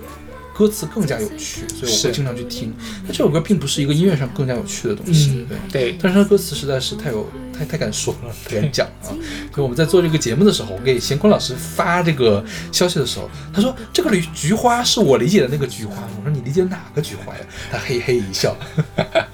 [0.54, 2.74] 歌词更加有趣，所以我会经常去听。
[3.04, 5.92] 但这首歌并不是一个音乐上更加有趣的东西，嗯对。
[5.92, 7.26] 对，但是他歌词实在是太有
[7.60, 9.12] 太太敢说了，太敢讲啊！
[9.52, 12.42] 所以我们在做这个节目的时候，我给贤坤老师发这个
[12.72, 15.96] 消息的时候，他说这个菊菊花是我理解的那个菊花。
[16.16, 17.40] 我说你理解哪个菊花呀？
[17.70, 18.56] 他嘿嘿一笑。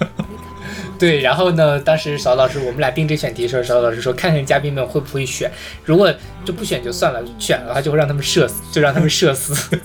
[0.98, 5.48] 对，然后呢，当时邵老师我们俩定这选题的时候，邵老师说看看嘉宾们会不会选，
[5.84, 6.12] 如果
[6.44, 9.54] 就不选就算了，选了的话就会让他们社死，就让他们社死。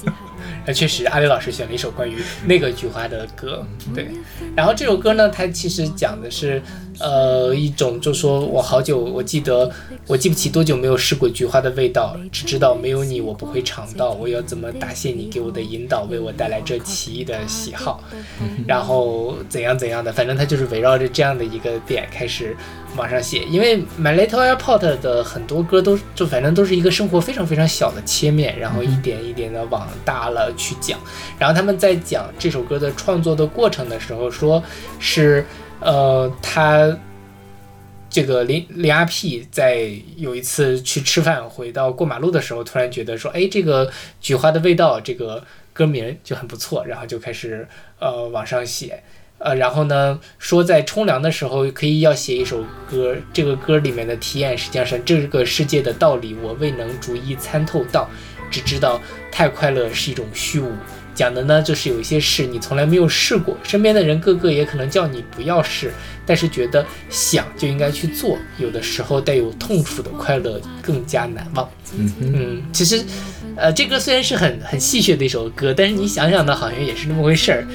[0.65, 3.65] 那确实，阿里老师选了一首关于那个菊花的歌，
[3.95, 4.09] 对。
[4.55, 6.61] 然后这首歌呢，它其实讲的是，
[7.01, 9.69] 呃，一种就说我好久，我记得
[10.07, 18.03] 我记不起多久没有试过菊花的味道，只知道没有你我不会尝到，我要怎么答谢你给我的引导，为我带来这奇异的喜好。
[18.67, 22.55] 然后怎样怎样的，反正他就是围绕着这样的一个点开始
[22.95, 23.39] 往上写。
[23.49, 30.99] 因为 My Little Airport 的很多歌都就反正都是一个生活非常非常小的切面，然后一点一点的往大了去讲。
[31.39, 34.61] 然后他们在讲这首歌的创作的过程的时候，说
[34.99, 35.45] 是
[35.81, 36.97] 呃他。
[38.13, 43.89] 这个林林阿 P 在有一次去吃饭，回到过马路的时候，突然觉得说，哎，这个
[44.19, 45.41] 菊花的味道，这个
[45.71, 47.65] 歌名就很不错，然后就开始
[47.99, 49.01] 呃往上写，
[49.37, 58.09] 呃，然后呢说在冲凉的时候可以要写一首歌，这个歌里面的体验实际上是这个世界的道理我未能逐一参透到，
[58.51, 58.99] 只知道
[59.31, 60.69] 太快乐是一种虚无。
[61.21, 65.93] 讲的呢，就是有一些事你从来没有试过，身边的人个个也可能叫你不要试，
[66.25, 71.69] 但是觉得想就应该去做，有的时候带有痛楚的快乐更加难忘。
[71.95, 73.03] 嗯，嗯，其实，
[73.55, 77.67] 呃，这歌虽然是很很戏谑的一首歌，但是你想想呢，好像也是那么回事儿，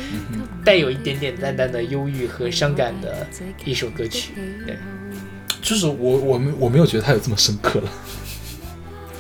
[0.64, 3.24] 带有一点点淡淡的忧郁和伤感的
[3.64, 4.32] 一首歌曲。
[4.66, 4.77] 对，
[5.62, 7.89] 就是我我没我没有觉得它有这么深刻了，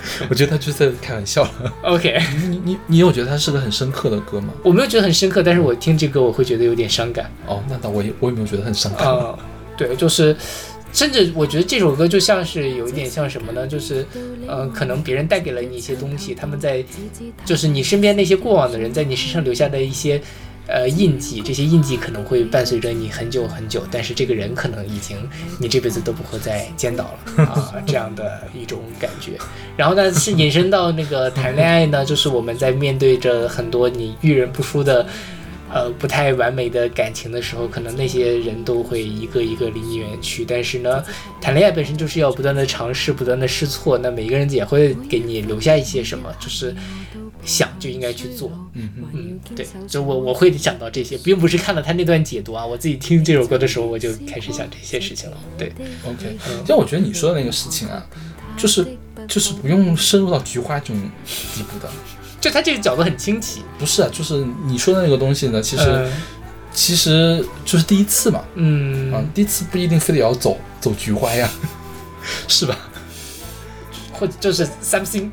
[0.30, 1.72] 我觉得他就是在开玩笑了。
[1.82, 2.18] OK，
[2.48, 4.52] 你你你有觉得他是个很深刻的歌吗？
[4.62, 7.30] 我没有觉得很深刻，但是我听这歌我会觉得有点伤感。
[7.46, 9.06] 哦，那倒我也我也没有觉得很伤感。
[9.06, 9.38] 啊、
[9.76, 10.36] 对，就是，
[10.92, 13.66] 甚至我觉得这首歌就像是有一点像什么呢？
[13.66, 14.06] 就是，
[14.46, 16.84] 呃，可能别人带给了你一些东西，他们在，
[17.44, 20.20] 就是你身边那些过往的人在你身上留下的一些。
[20.68, 25.16] 呃，印记，这些印记可能会伴随着你很久很久，但是这个人可能已经
[25.60, 27.04] 你这辈子都不会再见到
[27.36, 29.32] 了啊，这样的一种感觉。
[29.76, 35.06] 然后呢，是引申到那个谈恋爱呢，就是我们在面对着很多你遇人不淑的
[35.72, 40.44] 呃不太完美的感情的时候，可能那些人都会一个一个离你远去。
[40.44, 41.04] 但是呢，
[41.40, 46.74] 谈恋爱本身就是要不断的尝试，不断的试错，那每一个人也会给你留下一些什么，就是
[47.46, 48.50] 想就应该去做。
[48.74, 55.38] 嗯嗯，嗯，对，就我我会想到这些，并不是看了他那段解读啊，我自己听这首歌的时候，我就开始想这些事情了。
[55.56, 55.72] 对
[56.04, 56.36] ，OK，
[56.66, 58.04] 像我觉得你说的那个事情啊，
[58.58, 58.86] 就是
[59.28, 61.00] 就是不用深入到菊花这种
[61.54, 61.88] 地步的。
[62.40, 63.62] 就他这个角度很清奇。
[63.78, 66.12] 不是啊，就是你说的那个东西呢，其实、呃
[66.72, 69.10] 其实就是第一次嘛，嗯。
[69.10, 71.48] 啊，第一次不一定非得要走走菊花呀，
[72.48, 72.76] 是吧？
[74.12, 75.30] 或者就是 something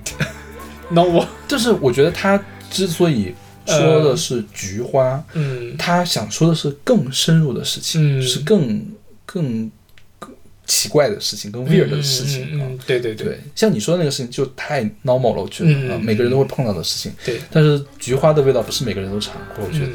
[0.92, 1.26] novel。
[1.48, 3.34] 就是我觉得他之所以
[3.66, 8.86] 说的是菊花，嗯他想说的是更深入的事情，嗯是更
[9.26, 9.72] 更
[10.20, 10.32] 更
[10.66, 12.68] 奇怪的事情，更 weird 的事情啊。
[12.86, 17.14] 对对对，像你说的那个事情就太 normal 了，我觉得、嗯啊，每个人都会碰到的事情。
[17.26, 19.88] 对，但是菊花的味道不是每个人都尝过，我觉得。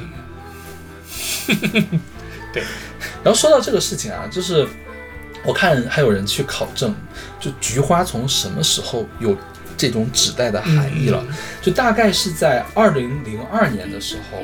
[2.52, 2.62] 对
[3.22, 4.66] 然后说到这个事情啊，就是
[5.44, 6.94] 我看还有人去考证，
[7.40, 9.36] 就菊花从什么时候有
[9.78, 11.24] 这种指代的含义了？
[11.28, 14.38] 嗯就大概是在二零零二年的时候，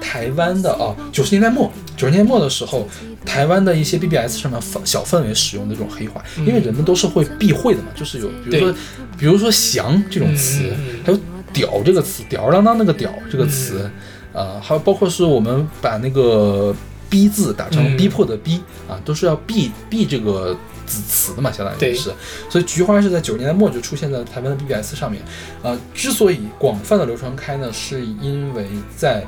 [0.00, 2.86] 台湾的啊九十年代末九十年代末的时候，
[3.24, 8.74] 台湾的一些 BBS 上面小小范围使用的这种黑话，因为人们都是会避讳的嘛，就是有比如说
[9.18, 10.72] 比如说“翔”这种词
[11.04, 11.18] 还有
[11.52, 13.90] “屌”这个词，吊儿郎当那个“屌”这个词，
[14.34, 16.74] 呃，还有包括是我们把那个
[17.08, 17.96] “逼”字打成嗯。
[17.96, 20.54] 逼迫的“逼”啊，都是要避避这个
[20.86, 22.12] 子词的嘛，相当于对是。
[22.48, 25.22] 所以菊花是在九十年代末就出现在台湾的 BBS 上面。
[25.62, 29.24] 呃，之所以广泛的流传开呢，是因为在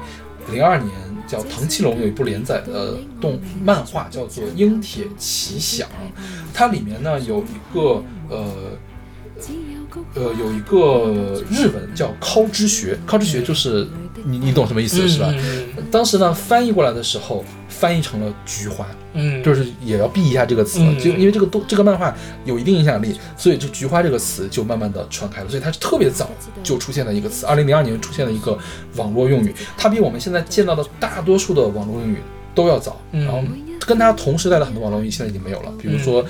[0.50, 0.90] 零二年
[1.26, 5.86] 叫唐七龙有一部连载的动漫画叫做《鹰铁奇想》，
[6.54, 8.46] 它里面呢有一个呃。
[10.14, 13.86] 呃，有一个日文叫“尻之学”，尻之学就是
[14.24, 15.32] 你你懂什么意思是吧？
[15.36, 20.98] 嗯当时呢翻译过来的时候，翻译成了菊花，嗯，就是也要避一下这个词，嗯。
[20.98, 22.14] 就因为这个动这个漫画
[22.44, 26.28] 有一定影响力，所以就菊花这个词就慢慢的传开了，所以它是特别早
[26.62, 28.58] 就出现的一个词，二零零二年出现了一个
[28.96, 32.18] 网络用语，它比我们现在见到的大多数的网络用语
[32.58, 33.40] 都要早，嗯然后
[33.86, 36.24] 跟他同时代的很多网络用语现在已经没有了，比如说、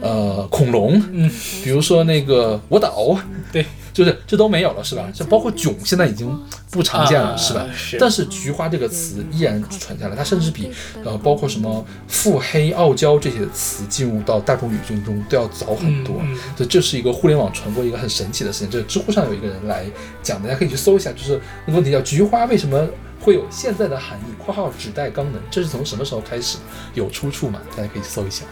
[0.00, 1.30] 呃恐龙，嗯，
[1.62, 3.16] 比如说那个我岛，
[3.52, 5.06] 对，就是这都没有了是吧？
[5.14, 6.26] 像包括囧现在已经
[6.70, 7.66] 不常见了、啊是吧？
[7.76, 10.70] 是但是菊花这个词依然传下来，它甚至比
[11.04, 16.16] 呃包括什么腹黑、傲娇这些词进入到大众语境中都要早很多。
[16.22, 18.70] 嗯嗯这这是一个互联网传播一个很神奇的事情。
[18.70, 19.84] 这知乎上有一个人来
[20.22, 22.84] 讲，大家可以去搜一下，就是那个问题叫菊花为什么
[23.24, 26.58] 会有现在的含义（括号指代肛门），这是从什么时候开始？
[26.92, 27.62] 有出处嘛？
[27.74, 28.44] 大家可以搜一下。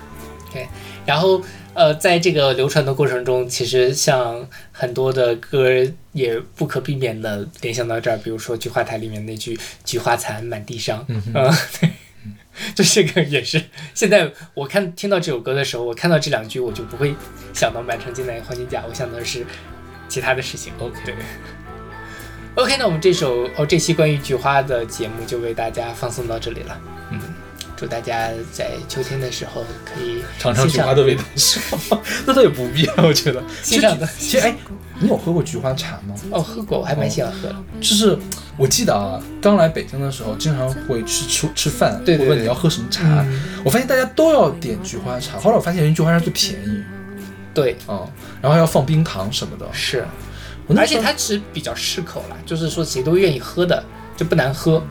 [0.48, 0.66] OK，
[1.04, 1.42] 然后
[1.74, 5.68] 呃，在这个流传的过程中，其实像很多的歌
[6.12, 11.22] 也不可避免的联想到这儿，比如说《菊花台》里面那句“菊花残，满地伤”，嗯
[11.78, 11.90] 对，
[12.74, 13.62] 就这个也是。
[13.94, 17.14] 现在我看听到这首歌的时候，我看到这两句，我就不会
[17.52, 19.44] 想到满城尽带黄金甲，我想到的是
[20.08, 20.72] 其他的事情。
[20.78, 21.14] OK 对。
[22.54, 26.78] OK，那我们这首哦这期关于菊花的节目就为大家放送到这里了。
[27.10, 27.18] 嗯，
[27.74, 31.22] 祝大家在秋天的时候可以尝尝菊花的味道？
[32.26, 33.42] 那倒也不必啊，我觉得。
[33.62, 34.54] 欣赏的其实，哎，
[35.00, 36.14] 你有喝过菊花茶吗？
[36.30, 37.56] 哦，喝过，我还蛮喜欢喝的。
[37.80, 38.18] 就是
[38.58, 43.22] 我记得啊，刚来北京的时候，经常会吃吃吃饭，对对对会问你要喝什么茶。
[43.22, 46.82] 嗯我发现大家都要点菊花茶，后来我发现原来菊花茶最便宜
[47.54, 48.00] 对，啊、
[48.42, 49.66] 然后要放冰糖什么的。
[49.72, 50.04] 是，
[50.76, 53.84] 而且它其实比较适口啦，就是说谁都愿意喝的，
[54.16, 54.82] 就不难喝。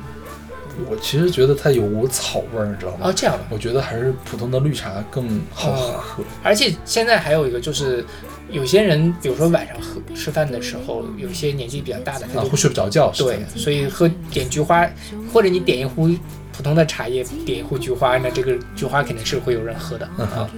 [0.90, 3.00] 我其实觉得它有股草味儿，你知道吗？
[3.04, 3.44] 哦，这样的。
[3.50, 6.24] 我觉得还是普通的绿茶更好喝。
[6.42, 8.04] 而且现在还有一个就是，
[8.50, 14.90] 有些人比如说晚上喝吃饭的时候，有些年纪比较大的，他啊，会睡不着觉，对，所以喝点菊花，
[15.32, 16.10] 或者你点一壶
[16.54, 20.08] 普通的茶叶，点一壶菊花，那这个菊花肯定是会有人喝的。
[20.18, 20.50] 嗯哼啊，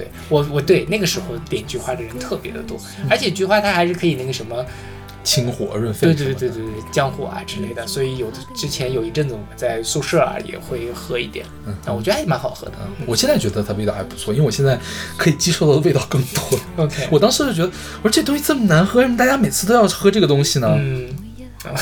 [0.00, 4.64] 对我我对那个时候点菊花的人特别的多，而且菊花它还是可以那个什么。
[5.22, 6.14] 清火润肺对。
[6.14, 12.72] 对对对对对，降火啊之类的，所以有的之前有一阵子我们在宿舍啊也会喝一点，嗯啊，我觉得还蛮好喝的。
[13.06, 14.80] 我现在觉得它味道还不错，因为我现在
[15.18, 16.58] 可以接受到的味道更多。
[16.78, 17.70] OK，我当时就觉得，
[18.02, 20.74] 我说这东西这么难喝，为什么大家每次都要喝这个东西呢？
[20.78, 21.10] 嗯
[21.64, 21.76] 啊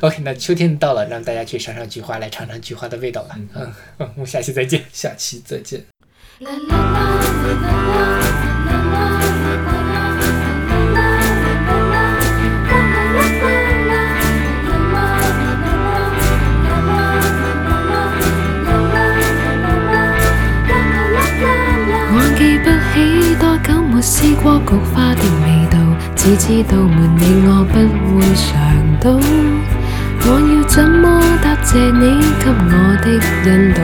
[0.00, 3.34] ，OK，那秋天到了，让大家去赏赏菊花，来尝尝菊花的味道吧。
[3.56, 4.84] 嗯嗯，我们下期再见。
[4.92, 5.97] 下期再见。
[6.40, 6.44] 我
[22.38, 25.76] 記不起多久沒試過菊花的味道，
[26.14, 27.74] 只知道沒你我不
[28.14, 28.46] 會嘗
[29.02, 29.10] 到。
[30.30, 33.10] 我要怎麼答謝你給我的
[33.44, 33.82] 引導，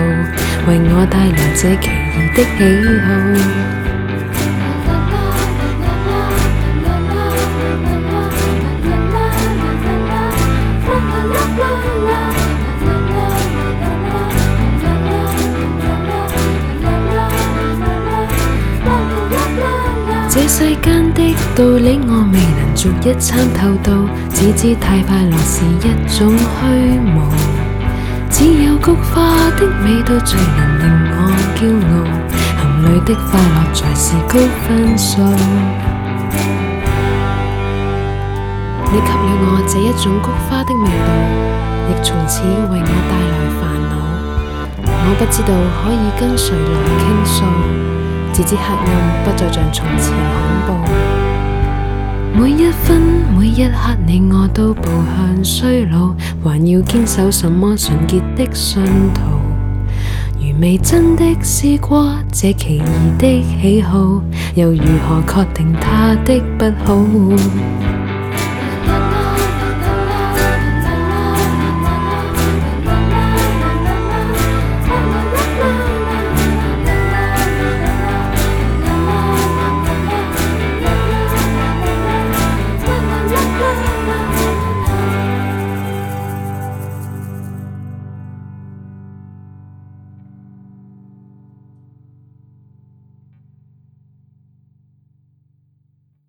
[0.71, 2.04] 為我帶來這奇
[2.35, 2.59] 的喜
[3.01, 3.09] 好？
[20.29, 23.89] 這世間的道理我未能逐一參透到，
[24.31, 25.79] 只知太快樂是一
[26.19, 27.54] 種虛無。
[28.37, 29.15] 只有菊花
[29.57, 31.17] 的味道最能令我
[31.55, 32.03] 骄傲，
[32.59, 34.33] 含泪的快乐才是高
[34.67, 35.23] 分数。
[38.91, 41.09] 你给了我这一种菊花的味道，
[41.89, 43.95] 亦从此为我带来烦恼。
[44.83, 47.39] 我不知道可以跟谁来倾诉，
[48.33, 48.83] 只知黑暗
[49.23, 50.11] 不再像从前
[50.67, 51.14] 恐怖。
[52.37, 53.01] 每一分
[53.39, 54.83] 每一刻，你我都步
[55.17, 56.13] 向衰老，
[56.43, 58.83] 还要坚守什么纯洁的信
[59.15, 59.21] 徒？
[60.41, 64.21] 如未真的试过这奇异的喜好，
[64.57, 67.07] 又如何确定它的不好？